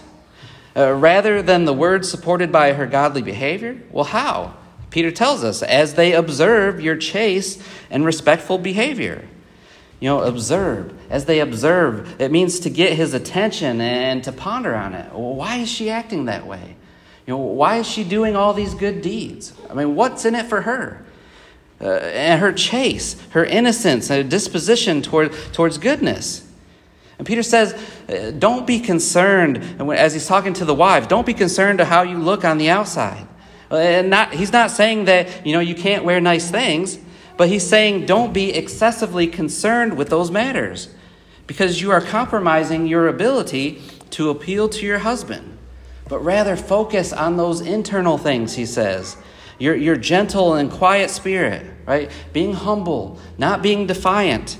Uh, 0.76 0.92
rather 0.92 1.40
than 1.40 1.64
the 1.64 1.72
word 1.72 2.04
supported 2.04 2.50
by 2.50 2.72
her 2.72 2.86
godly 2.86 3.22
behavior? 3.22 3.80
Well, 3.90 4.04
how? 4.04 4.54
Peter 4.90 5.10
tells 5.10 5.42
us, 5.42 5.62
as 5.62 5.94
they 5.94 6.12
observe 6.12 6.80
your 6.80 6.96
chaste 6.96 7.60
and 7.90 8.04
respectful 8.04 8.58
behavior. 8.58 9.28
You 10.00 10.08
know, 10.08 10.22
observe. 10.22 10.92
As 11.10 11.24
they 11.24 11.40
observe, 11.40 12.20
it 12.20 12.30
means 12.30 12.60
to 12.60 12.70
get 12.70 12.92
his 12.92 13.14
attention 13.14 13.80
and 13.80 14.22
to 14.24 14.32
ponder 14.32 14.74
on 14.74 14.94
it. 14.94 15.12
Well, 15.12 15.34
why 15.34 15.56
is 15.56 15.68
she 15.68 15.90
acting 15.90 16.26
that 16.26 16.46
way? 16.46 16.76
You 17.26 17.34
know, 17.34 17.38
why 17.38 17.78
is 17.78 17.88
she 17.88 18.04
doing 18.04 18.36
all 18.36 18.52
these 18.52 18.74
good 18.74 19.00
deeds? 19.00 19.54
I 19.70 19.74
mean, 19.74 19.94
what's 19.94 20.24
in 20.24 20.34
it 20.34 20.46
for 20.46 20.60
her? 20.62 21.04
Uh, 21.80 21.86
and 21.86 22.40
her 22.40 22.52
chase, 22.52 23.20
her 23.30 23.44
innocence, 23.44 24.10
and 24.10 24.30
disposition 24.30 25.02
toward, 25.02 25.32
towards 25.52 25.78
goodness. 25.78 26.46
And 27.18 27.26
Peter 27.26 27.42
says, 27.42 27.74
uh, 28.08 28.32
don't 28.32 28.66
be 28.66 28.80
concerned, 28.80 29.58
as 29.92 30.14
he's 30.14 30.26
talking 30.26 30.52
to 30.54 30.64
the 30.64 30.74
wives, 30.74 31.06
don't 31.06 31.26
be 31.26 31.34
concerned 31.34 31.78
to 31.78 31.84
how 31.84 32.02
you 32.02 32.18
look 32.18 32.44
on 32.44 32.58
the 32.58 32.70
outside. 32.70 33.26
Uh, 33.70 33.76
and 33.76 34.10
not, 34.10 34.32
he's 34.32 34.52
not 34.52 34.70
saying 34.70 35.04
that, 35.06 35.46
you 35.46 35.52
know, 35.52 35.60
you 35.60 35.74
can't 35.74 36.04
wear 36.04 36.20
nice 36.20 36.50
things. 36.50 36.98
But 37.36 37.48
he's 37.48 37.66
saying 37.66 38.06
don't 38.06 38.32
be 38.32 38.52
excessively 38.54 39.26
concerned 39.26 39.96
with 39.96 40.08
those 40.08 40.30
matters 40.30 40.88
because 41.46 41.80
you 41.80 41.90
are 41.90 42.00
compromising 42.00 42.86
your 42.86 43.08
ability 43.08 43.82
to 44.10 44.30
appeal 44.30 44.68
to 44.68 44.86
your 44.86 45.00
husband. 45.00 45.58
But 46.08 46.20
rather 46.20 46.56
focus 46.56 47.12
on 47.12 47.36
those 47.36 47.60
internal 47.60 48.18
things, 48.18 48.54
he 48.54 48.66
says. 48.66 49.16
Your, 49.58 49.74
your 49.74 49.96
gentle 49.96 50.54
and 50.54 50.70
quiet 50.70 51.10
spirit, 51.10 51.66
right? 51.86 52.10
Being 52.32 52.54
humble, 52.54 53.18
not 53.38 53.62
being 53.62 53.86
defiant. 53.86 54.58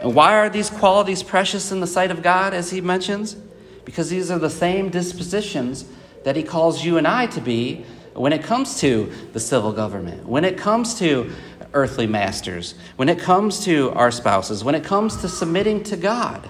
And 0.00 0.14
why 0.14 0.34
are 0.34 0.48
these 0.48 0.70
qualities 0.70 1.22
precious 1.22 1.72
in 1.72 1.80
the 1.80 1.86
sight 1.86 2.10
of 2.10 2.22
God, 2.22 2.54
as 2.54 2.70
he 2.70 2.80
mentions? 2.80 3.36
Because 3.84 4.08
these 4.08 4.30
are 4.30 4.38
the 4.38 4.50
same 4.50 4.88
dispositions 4.88 5.84
that 6.24 6.36
he 6.36 6.42
calls 6.42 6.84
you 6.84 6.96
and 6.96 7.06
I 7.06 7.26
to 7.26 7.40
be 7.40 7.84
when 8.14 8.32
it 8.32 8.42
comes 8.42 8.80
to 8.80 9.12
the 9.32 9.40
civil 9.40 9.72
government, 9.72 10.26
when 10.26 10.44
it 10.44 10.56
comes 10.56 10.98
to 10.98 11.30
earthly 11.72 12.06
masters, 12.06 12.74
when 12.96 13.08
it 13.08 13.18
comes 13.18 13.64
to 13.64 13.90
our 13.92 14.10
spouses, 14.10 14.64
when 14.64 14.74
it 14.74 14.84
comes 14.84 15.16
to 15.18 15.28
submitting 15.28 15.82
to 15.84 15.96
God. 15.96 16.48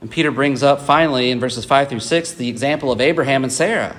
And 0.00 0.10
Peter 0.10 0.30
brings 0.30 0.62
up 0.62 0.82
finally 0.82 1.30
in 1.30 1.40
verses 1.40 1.64
5 1.64 1.88
through 1.88 2.00
6 2.00 2.32
the 2.32 2.48
example 2.48 2.92
of 2.92 3.00
Abraham 3.00 3.44
and 3.44 3.52
Sarah. 3.52 3.96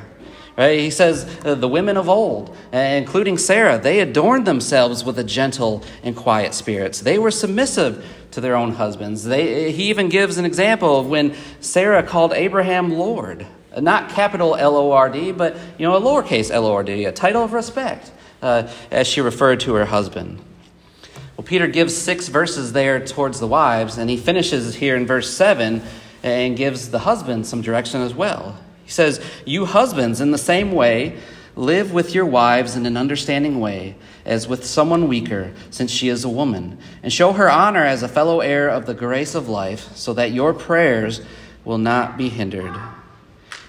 Right? 0.57 0.79
He 0.79 0.89
says, 0.89 1.25
uh, 1.45 1.53
the 1.53 1.67
women 1.67 1.97
of 1.97 2.09
old, 2.09 2.49
uh, 2.73 2.77
including 2.77 3.37
Sarah, 3.37 3.77
they 3.77 3.99
adorned 3.99 4.47
themselves 4.47 5.03
with 5.03 5.19
a 5.19 5.23
gentle 5.23 5.83
and 6.01 6.15
quiet 6.15 6.55
spirits. 6.55 7.01
They 7.01 7.19
were 7.19 7.29
submissive 7.29 8.03
to 8.31 8.41
their 8.41 8.55
own 8.55 8.71
husbands. 8.71 9.23
They, 9.23 9.71
he 9.71 9.89
even 9.89 10.09
gives 10.09 10.37
an 10.39 10.45
example 10.45 10.99
of 10.99 11.07
when 11.07 11.35
Sarah 11.59 12.01
called 12.01 12.33
Abraham 12.33 12.91
Lord. 12.91 13.45
Not 13.79 14.09
capital 14.09 14.55
L 14.55 14.75
O 14.75 14.91
R 14.91 15.09
D, 15.09 15.31
but 15.31 15.55
you 15.77 15.85
know, 15.87 15.95
a 15.95 16.01
lowercase 16.01 16.49
L 16.49 16.65
O 16.65 16.73
R 16.73 16.83
D, 16.83 17.05
a 17.05 17.11
title 17.11 17.43
of 17.43 17.53
respect 17.53 18.11
uh, 18.41 18.67
as 18.89 19.05
she 19.05 19.21
referred 19.21 19.59
to 19.61 19.75
her 19.75 19.85
husband. 19.85 20.41
Well, 21.35 21.45
Peter 21.45 21.67
gives 21.67 21.95
six 21.95 22.29
verses 22.29 22.73
there 22.73 23.05
towards 23.05 23.39
the 23.39 23.45
wives, 23.45 23.99
and 23.99 24.09
he 24.09 24.17
finishes 24.17 24.73
here 24.73 24.95
in 24.95 25.05
verse 25.05 25.31
7 25.31 25.83
and 26.23 26.57
gives 26.57 26.89
the 26.89 26.99
husband 26.99 27.45
some 27.45 27.61
direction 27.61 28.01
as 28.01 28.15
well. 28.15 28.57
He 28.88 28.93
says, 28.93 29.19
You 29.45 29.65
husbands, 29.65 30.21
in 30.21 30.32
the 30.32 30.38
same 30.38 30.71
way, 30.71 31.17
live 31.58 31.91
with 31.91 32.15
your 32.15 32.26
wives 32.26 32.78
in 32.78 32.86
an 32.86 32.95
understanding 32.95 33.60
way, 33.60 33.95
as 34.23 34.47
with 34.47 34.65
someone 34.65 35.10
weaker, 35.10 35.52
since 35.69 35.91
she 35.91 36.08
is 36.08 36.23
a 36.23 36.30
woman, 36.30 36.78
and 37.04 37.12
show 37.12 37.34
her 37.34 37.52
honor 37.52 37.84
as 37.84 38.02
a 38.02 38.08
fellow 38.08 38.39
heir 38.39 38.69
of 38.69 38.86
the 38.86 38.93
grace 38.93 39.36
of 39.36 39.50
life, 39.50 39.93
so 39.93 40.13
that 40.13 40.32
your 40.32 40.54
prayers 40.54 41.19
will 41.65 41.78
not 41.78 42.17
be 42.17 42.30
hindered. 42.30 42.73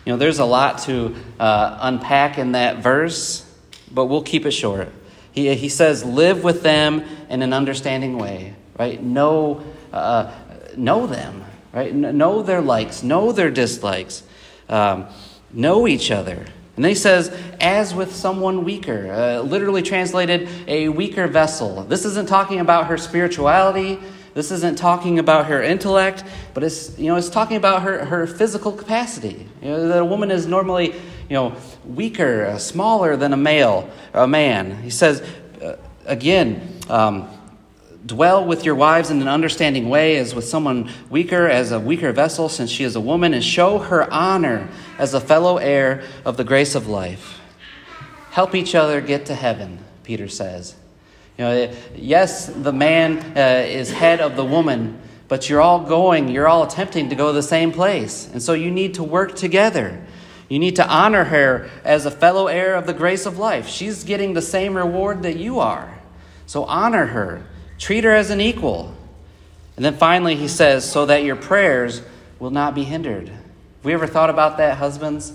You 0.05 0.13
know, 0.13 0.17
there's 0.19 0.39
a 0.39 0.45
lot 0.45 0.79
to 0.83 1.17
uh, 1.41 1.79
unpack 1.81 2.39
in 2.39 2.53
that 2.53 2.77
verse, 2.77 3.45
but 3.91 4.05
we'll 4.05 4.23
keep 4.23 4.47
it 4.47 4.53
short. 4.53 4.93
He, 5.33 5.53
he 5.57 5.69
says, 5.69 6.05
Live 6.05 6.45
with 6.45 6.63
them 6.63 7.03
in 7.29 7.43
an 7.43 7.53
understanding 7.53 8.19
way, 8.19 8.55
right? 8.79 9.03
Know, 9.03 9.65
uh, 9.93 10.33
know 10.77 11.09
them, 11.09 11.45
right? 11.73 11.93
Know 11.93 12.43
their 12.43 12.61
likes, 12.61 13.03
know 13.03 13.33
their 13.33 13.51
dislikes, 13.51 14.23
um, 14.69 15.07
know 15.53 15.87
each 15.87 16.11
other. 16.11 16.45
And 16.77 16.85
then 16.85 16.91
he 16.91 16.95
says, 16.95 17.37
as 17.61 17.93
with 17.93 18.15
someone 18.15 18.65
weaker, 18.65 19.11
uh, 19.11 19.41
literally 19.41 19.83
translated, 19.83 20.49
a 20.69 20.89
weaker 20.89 21.27
vessel. 21.27 21.83
This 21.83 22.05
isn't 22.05 22.29
talking 22.29 22.61
about 22.61 22.87
her 22.87 22.97
spirituality. 22.97 23.99
This 24.35 24.53
isn't 24.53 24.79
talking 24.79 25.19
about 25.19 25.47
her 25.47 25.61
intellect, 25.61 26.23
but 26.55 26.63
it's, 26.63 26.97
you 26.97 27.07
know, 27.07 27.17
it's 27.17 27.31
talking 27.31 27.57
about 27.57 27.83
her, 27.83 28.05
her 28.05 28.29
physical 28.29 28.71
capacity. 28.71 29.49
You 29.61 29.69
know, 29.71 29.89
that 29.89 29.99
a 29.99 30.05
woman 30.05 30.31
is 30.31 30.47
normally, 30.47 30.93
you 30.93 31.35
know, 31.35 31.57
weaker, 31.85 32.45
uh, 32.45 32.59
smaller 32.59 33.17
than 33.17 33.33
a 33.33 33.37
male, 33.37 33.91
a 34.15 34.29
man. 34.29 34.81
He 34.81 34.91
says, 34.91 35.23
uh, 35.61 35.75
again, 36.07 36.79
um, 36.89 37.29
Dwell 38.07 38.45
with 38.45 38.65
your 38.65 38.75
wives 38.75 39.11
in 39.11 39.21
an 39.21 39.29
understanding 39.29 39.89
way 39.89 40.17
as 40.17 40.35
with 40.35 40.45
someone 40.45 40.91
weaker, 41.11 41.49
as 41.49 41.73
a 41.73 41.81
weaker 41.81 42.13
vessel, 42.13 42.49
since 42.49 42.71
she 42.71 42.85
is 42.85 42.95
a 42.95 43.01
woman, 43.01 43.35
and 43.35 43.43
show 43.43 43.79
her 43.79 44.11
honor 44.13 44.69
as 44.99 45.15
a 45.15 45.21
fellow 45.21 45.57
heir 45.57 46.03
of 46.25 46.37
the 46.37 46.45
grace 46.45 46.75
of 46.75 46.87
life. 46.87 47.41
Help 48.31 48.55
each 48.55 48.75
other 48.75 49.01
get 49.01 49.27
to 49.27 49.35
heaven, 49.35 49.79
Peter 50.05 50.29
says. 50.29 50.77
You 51.37 51.45
know, 51.45 51.75
yes, 51.97 52.47
the 52.47 52.73
man 52.73 53.19
uh, 53.37 53.67
is 53.67 53.91
head 53.91 54.21
of 54.21 54.37
the 54.37 54.45
woman, 54.45 55.01
but 55.27 55.49
you're 55.49 55.61
all 55.61 55.81
going, 55.81 56.29
you're 56.29 56.49
all 56.49 56.63
attempting 56.63 57.11
to 57.11 57.17
go 57.17 57.29
to 57.29 57.33
the 57.33 57.43
same 57.43 57.73
place. 57.73 58.29
And 58.33 58.43
so 58.43 58.53
you 58.53 58.71
need 58.71 58.95
to 58.95 59.03
work 59.03 59.35
together. 59.35 60.05
You 60.49 60.59
need 60.59 60.77
to 60.77 60.89
honor 60.89 61.25
her 61.25 61.69
as 61.85 62.07
a 62.07 62.11
fellow 62.11 62.47
heir 62.47 62.75
of 62.75 62.87
the 62.87 62.95
grace 62.95 63.27
of 63.27 63.39
life. 63.39 63.69
She's 63.69 64.05
getting 64.05 64.35
the 64.35 64.43
same 64.43 64.77
reward 64.77 65.23
that 65.25 65.37
you 65.37 65.59
are. 65.59 65.99
So 66.47 66.65
honor 66.65 67.07
her. 67.07 67.45
Treat 67.79 68.05
her 68.05 68.14
as 68.14 68.31
an 68.31 68.41
equal. 68.41 68.95
And 69.77 69.85
then 69.85 69.97
finally, 69.97 70.35
he 70.35 70.49
says, 70.49 70.91
so 70.91 71.07
that 71.07 71.23
your 71.23 71.37
prayers 71.37 72.03
will 72.41 72.51
not 72.51 72.75
be 72.75 72.83
hindered. 72.85 73.29
Have 73.29 73.85
we 73.85 73.95
ever 73.95 74.07
thought 74.07 74.31
about 74.31 74.59
that, 74.59 74.79
husbands? 74.79 75.33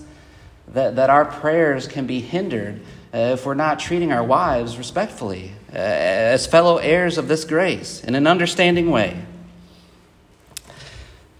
That, 0.68 0.96
that 0.96 1.10
our 1.10 1.24
prayers 1.24 1.88
can 1.88 2.06
be 2.06 2.20
hindered 2.20 2.80
uh, 3.12 3.32
if 3.32 3.46
we're 3.46 3.54
not 3.54 3.78
treating 3.78 4.12
our 4.12 4.24
wives 4.24 4.76
respectfully, 4.76 5.52
uh, 5.72 5.76
as 5.76 6.46
fellow 6.46 6.78
heirs 6.78 7.16
of 7.16 7.28
this 7.28 7.44
grace, 7.44 8.02
in 8.04 8.14
an 8.14 8.26
understanding 8.26 8.90
way. 8.90 9.24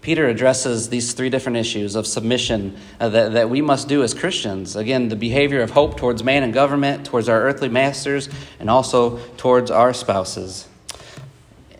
Peter 0.01 0.27
addresses 0.27 0.89
these 0.89 1.13
three 1.13 1.29
different 1.29 1.57
issues 1.57 1.95
of 1.95 2.05
submission 2.05 2.77
uh, 2.99 3.09
that, 3.09 3.33
that 3.33 3.49
we 3.49 3.61
must 3.61 3.87
do 3.87 4.03
as 4.03 4.13
Christians. 4.13 4.75
Again, 4.75 5.09
the 5.09 5.15
behavior 5.15 5.61
of 5.61 5.71
hope 5.71 5.97
towards 5.97 6.23
man 6.23 6.43
and 6.43 6.53
government, 6.53 7.05
towards 7.05 7.27
our 7.27 7.41
earthly 7.41 7.69
masters, 7.69 8.29
and 8.59 8.69
also 8.69 9.17
towards 9.37 9.69
our 9.69 9.93
spouses 9.93 10.67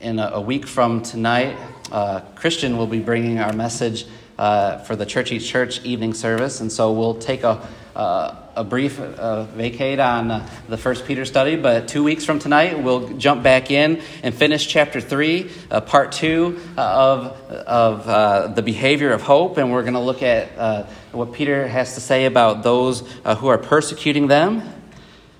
in 0.05 0.19
a, 0.19 0.33
a 0.35 0.41
week 0.41 0.67
from 0.67 1.01
tonight, 1.01 1.57
uh, 1.91 2.19
Christian 2.35 2.77
will 2.77 2.85
be 2.85 2.99
bringing 2.99 3.39
our 3.39 3.51
message 3.53 4.05
uh, 4.37 4.77
for 4.79 4.95
the 4.95 5.05
Churchy 5.05 5.39
Church 5.39 5.83
evening 5.83 6.13
service. 6.13 6.61
And 6.61 6.71
so 6.71 6.91
we'll 6.91 7.15
take 7.15 7.41
a, 7.43 7.67
uh, 7.95 8.35
a 8.55 8.63
brief 8.63 8.99
uh, 8.99 9.45
vacate 9.45 9.99
on 9.99 10.29
uh, 10.29 10.47
the 10.69 10.77
First 10.77 11.07
Peter 11.07 11.25
study, 11.25 11.55
but 11.55 11.87
two 11.87 12.03
weeks 12.03 12.23
from 12.23 12.37
tonight, 12.37 12.83
we'll 12.83 13.17
jump 13.17 13.41
back 13.41 13.71
in 13.71 13.99
and 14.21 14.35
finish 14.35 14.67
chapter 14.67 15.01
three, 15.01 15.49
uh, 15.71 15.81
part 15.81 16.11
two 16.11 16.59
of, 16.77 17.31
of 17.65 18.55
the 18.55 18.61
behavior 18.61 19.11
of 19.11 19.23
hope. 19.23 19.57
And 19.57 19.71
we're 19.71 19.81
going 19.81 19.95
to 19.95 19.99
look 19.99 20.21
at 20.21 20.87
what 21.13 21.33
Peter 21.33 21.67
has 21.67 21.95
to 21.95 21.99
say 21.99 22.25
about 22.25 22.61
those 22.61 23.01
who 23.39 23.47
are 23.47 23.57
persecuting 23.57 24.27
them. 24.27 24.61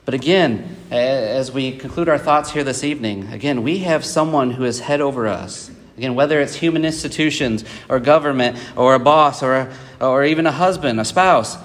But 0.06 0.14
again, 0.14 0.78
as 0.92 1.52
we 1.52 1.76
conclude 1.76 2.08
our 2.08 2.20
thoughts 2.20 2.52
here 2.52 2.64
this 2.64 2.84
evening, 2.84 3.34
again, 3.34 3.64
we 3.64 3.80
have 3.80 4.06
someone 4.06 4.52
who 4.52 4.64
is 4.64 4.80
head 4.80 5.02
over 5.02 5.28
us. 5.28 5.72
Again, 5.98 6.14
whether 6.14 6.40
it's 6.40 6.56
human 6.56 6.86
institutions 6.86 7.66
or 7.90 8.00
government 8.00 8.58
or 8.76 8.94
a 8.94 9.00
boss 9.00 9.42
or, 9.42 9.56
a, 9.56 9.74
or 10.00 10.24
even 10.24 10.46
a 10.46 10.52
husband, 10.52 11.00
a 11.00 11.06
spouse. 11.06 11.58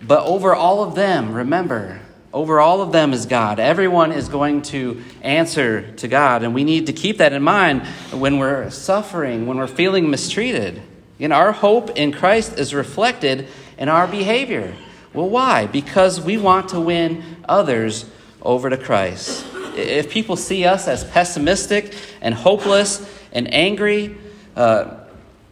But 0.00 0.24
over 0.24 0.54
all 0.54 0.82
of 0.82 0.94
them, 0.94 1.34
remember, 1.34 2.00
over 2.32 2.60
all 2.60 2.80
of 2.80 2.92
them 2.92 3.12
is 3.12 3.26
God. 3.26 3.58
Everyone 3.58 4.12
is 4.12 4.28
going 4.30 4.62
to 4.62 5.02
answer 5.20 5.92
to 5.96 6.08
God. 6.08 6.42
And 6.42 6.54
we 6.54 6.64
need 6.64 6.86
to 6.86 6.92
keep 6.94 7.18
that 7.18 7.34
in 7.34 7.42
mind 7.42 7.86
when 8.12 8.38
we're 8.38 8.70
suffering, 8.70 9.46
when 9.46 9.58
we're 9.58 9.66
feeling 9.66 10.08
mistreated. 10.08 10.80
Again, 11.18 11.32
our 11.32 11.52
hope 11.52 11.90
in 11.90 12.12
Christ 12.12 12.58
is 12.58 12.72
reflected 12.72 13.48
in 13.76 13.90
our 13.90 14.06
behavior. 14.06 14.74
Well, 15.12 15.28
why? 15.28 15.66
Because 15.66 16.20
we 16.20 16.36
want 16.36 16.70
to 16.70 16.80
win 16.80 17.36
others 17.48 18.04
over 18.42 18.70
to 18.70 18.76
Christ. 18.76 19.46
If 19.76 20.10
people 20.10 20.36
see 20.36 20.64
us 20.64 20.88
as 20.88 21.04
pessimistic 21.04 21.94
and 22.20 22.34
hopeless 22.34 23.08
and 23.32 23.52
angry, 23.52 24.16
uh, 24.56 24.96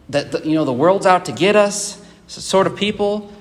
that 0.09 0.45
you 0.45 0.55
know 0.55 0.65
the 0.65 0.73
world's 0.73 1.07
out 1.07 1.25
to 1.27 1.33
get 1.33 1.57
us, 1.57 2.03
sort 2.27 2.67
of 2.67 2.77
people, 2.77 3.33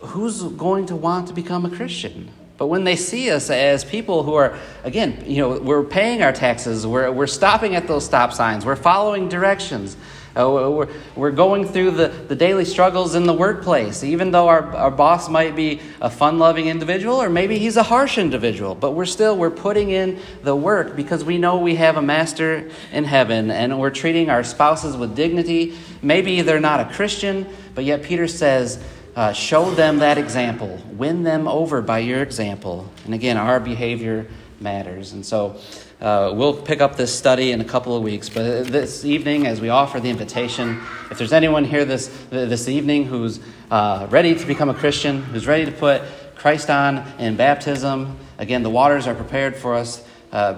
who's 0.00 0.42
going 0.42 0.86
to 0.86 0.96
want 0.96 1.28
to 1.28 1.34
become 1.34 1.64
a 1.64 1.70
Christian? 1.70 2.30
But 2.56 2.66
when 2.66 2.84
they 2.84 2.96
see 2.96 3.30
us 3.30 3.50
as 3.50 3.84
people 3.84 4.24
who 4.24 4.34
are, 4.34 4.58
again, 4.82 5.22
you 5.26 5.38
know, 5.38 5.60
we're 5.60 5.84
paying 5.84 6.22
our 6.22 6.32
taxes, 6.32 6.84
we're, 6.86 7.10
we're 7.12 7.28
stopping 7.28 7.76
at 7.76 7.86
those 7.86 8.04
stop 8.04 8.32
signs, 8.32 8.66
we're 8.66 8.74
following 8.74 9.28
directions, 9.28 9.96
uh, 10.38 10.70
we're, 10.70 10.88
we're 11.16 11.30
going 11.32 11.66
through 11.66 11.90
the, 11.92 12.08
the 12.08 12.36
daily 12.36 12.64
struggles 12.64 13.14
in 13.14 13.26
the 13.26 13.32
workplace, 13.32 14.04
even 14.04 14.30
though 14.30 14.48
our, 14.48 14.74
our 14.76 14.90
boss 14.90 15.28
might 15.28 15.56
be 15.56 15.80
a 16.00 16.08
fun 16.08 16.38
loving 16.38 16.66
individual 16.68 17.16
or 17.20 17.28
maybe 17.28 17.58
he's 17.58 17.76
a 17.76 17.82
harsh 17.82 18.18
individual. 18.18 18.74
But 18.74 18.92
we're 18.92 19.04
still, 19.04 19.36
we're 19.36 19.50
putting 19.50 19.90
in 19.90 20.20
the 20.42 20.54
work 20.54 20.94
because 20.94 21.24
we 21.24 21.38
know 21.38 21.58
we 21.58 21.74
have 21.74 21.96
a 21.96 22.02
master 22.02 22.70
in 22.92 23.04
heaven 23.04 23.50
and 23.50 23.80
we're 23.80 23.90
treating 23.90 24.30
our 24.30 24.44
spouses 24.44 24.96
with 24.96 25.16
dignity. 25.16 25.76
Maybe 26.02 26.42
they're 26.42 26.60
not 26.60 26.80
a 26.80 26.94
Christian, 26.94 27.46
but 27.74 27.84
yet 27.84 28.02
Peter 28.02 28.28
says, 28.28 28.82
uh, 29.16 29.32
show 29.32 29.72
them 29.72 29.98
that 29.98 30.16
example. 30.16 30.80
Win 30.92 31.24
them 31.24 31.48
over 31.48 31.82
by 31.82 31.98
your 31.98 32.22
example. 32.22 32.88
And 33.04 33.14
again, 33.14 33.36
our 33.36 33.58
behavior 33.58 34.28
matters. 34.60 35.12
And 35.12 35.24
so, 35.24 35.56
uh, 36.00 36.32
we'll 36.32 36.54
pick 36.54 36.80
up 36.80 36.96
this 36.96 37.16
study 37.16 37.50
in 37.50 37.60
a 37.60 37.64
couple 37.64 37.96
of 37.96 38.04
weeks, 38.04 38.28
but 38.28 38.68
this 38.68 39.04
evening, 39.04 39.46
as 39.48 39.60
we 39.60 39.68
offer 39.68 39.98
the 39.98 40.10
invitation, 40.10 40.80
if 41.10 41.18
there's 41.18 41.32
anyone 41.32 41.64
here 41.64 41.84
this, 41.84 42.06
this 42.30 42.68
evening 42.68 43.04
who's 43.04 43.40
uh, 43.70 44.06
ready 44.08 44.34
to 44.34 44.46
become 44.46 44.68
a 44.68 44.74
Christian, 44.74 45.22
who's 45.22 45.46
ready 45.46 45.64
to 45.64 45.72
put 45.72 46.02
Christ 46.36 46.70
on 46.70 46.98
in 47.18 47.36
baptism, 47.36 48.16
again, 48.38 48.62
the 48.62 48.70
waters 48.70 49.08
are 49.08 49.14
prepared 49.14 49.56
for 49.56 49.74
us 49.74 50.04
uh, 50.30 50.54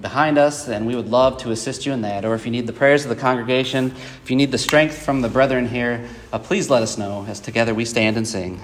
behind 0.00 0.36
us, 0.36 0.66
and 0.66 0.84
we 0.84 0.96
would 0.96 1.08
love 1.08 1.38
to 1.38 1.52
assist 1.52 1.86
you 1.86 1.92
in 1.92 2.02
that. 2.02 2.24
Or 2.24 2.34
if 2.34 2.44
you 2.44 2.50
need 2.50 2.66
the 2.66 2.72
prayers 2.72 3.04
of 3.04 3.08
the 3.08 3.16
congregation, 3.16 3.92
if 4.24 4.30
you 4.30 4.36
need 4.36 4.50
the 4.50 4.58
strength 4.58 4.98
from 4.98 5.20
the 5.20 5.28
brethren 5.28 5.68
here, 5.68 6.08
uh, 6.32 6.40
please 6.40 6.68
let 6.70 6.82
us 6.82 6.98
know 6.98 7.24
as 7.28 7.38
together 7.38 7.72
we 7.72 7.84
stand 7.84 8.16
and 8.16 8.26
sing. 8.26 8.60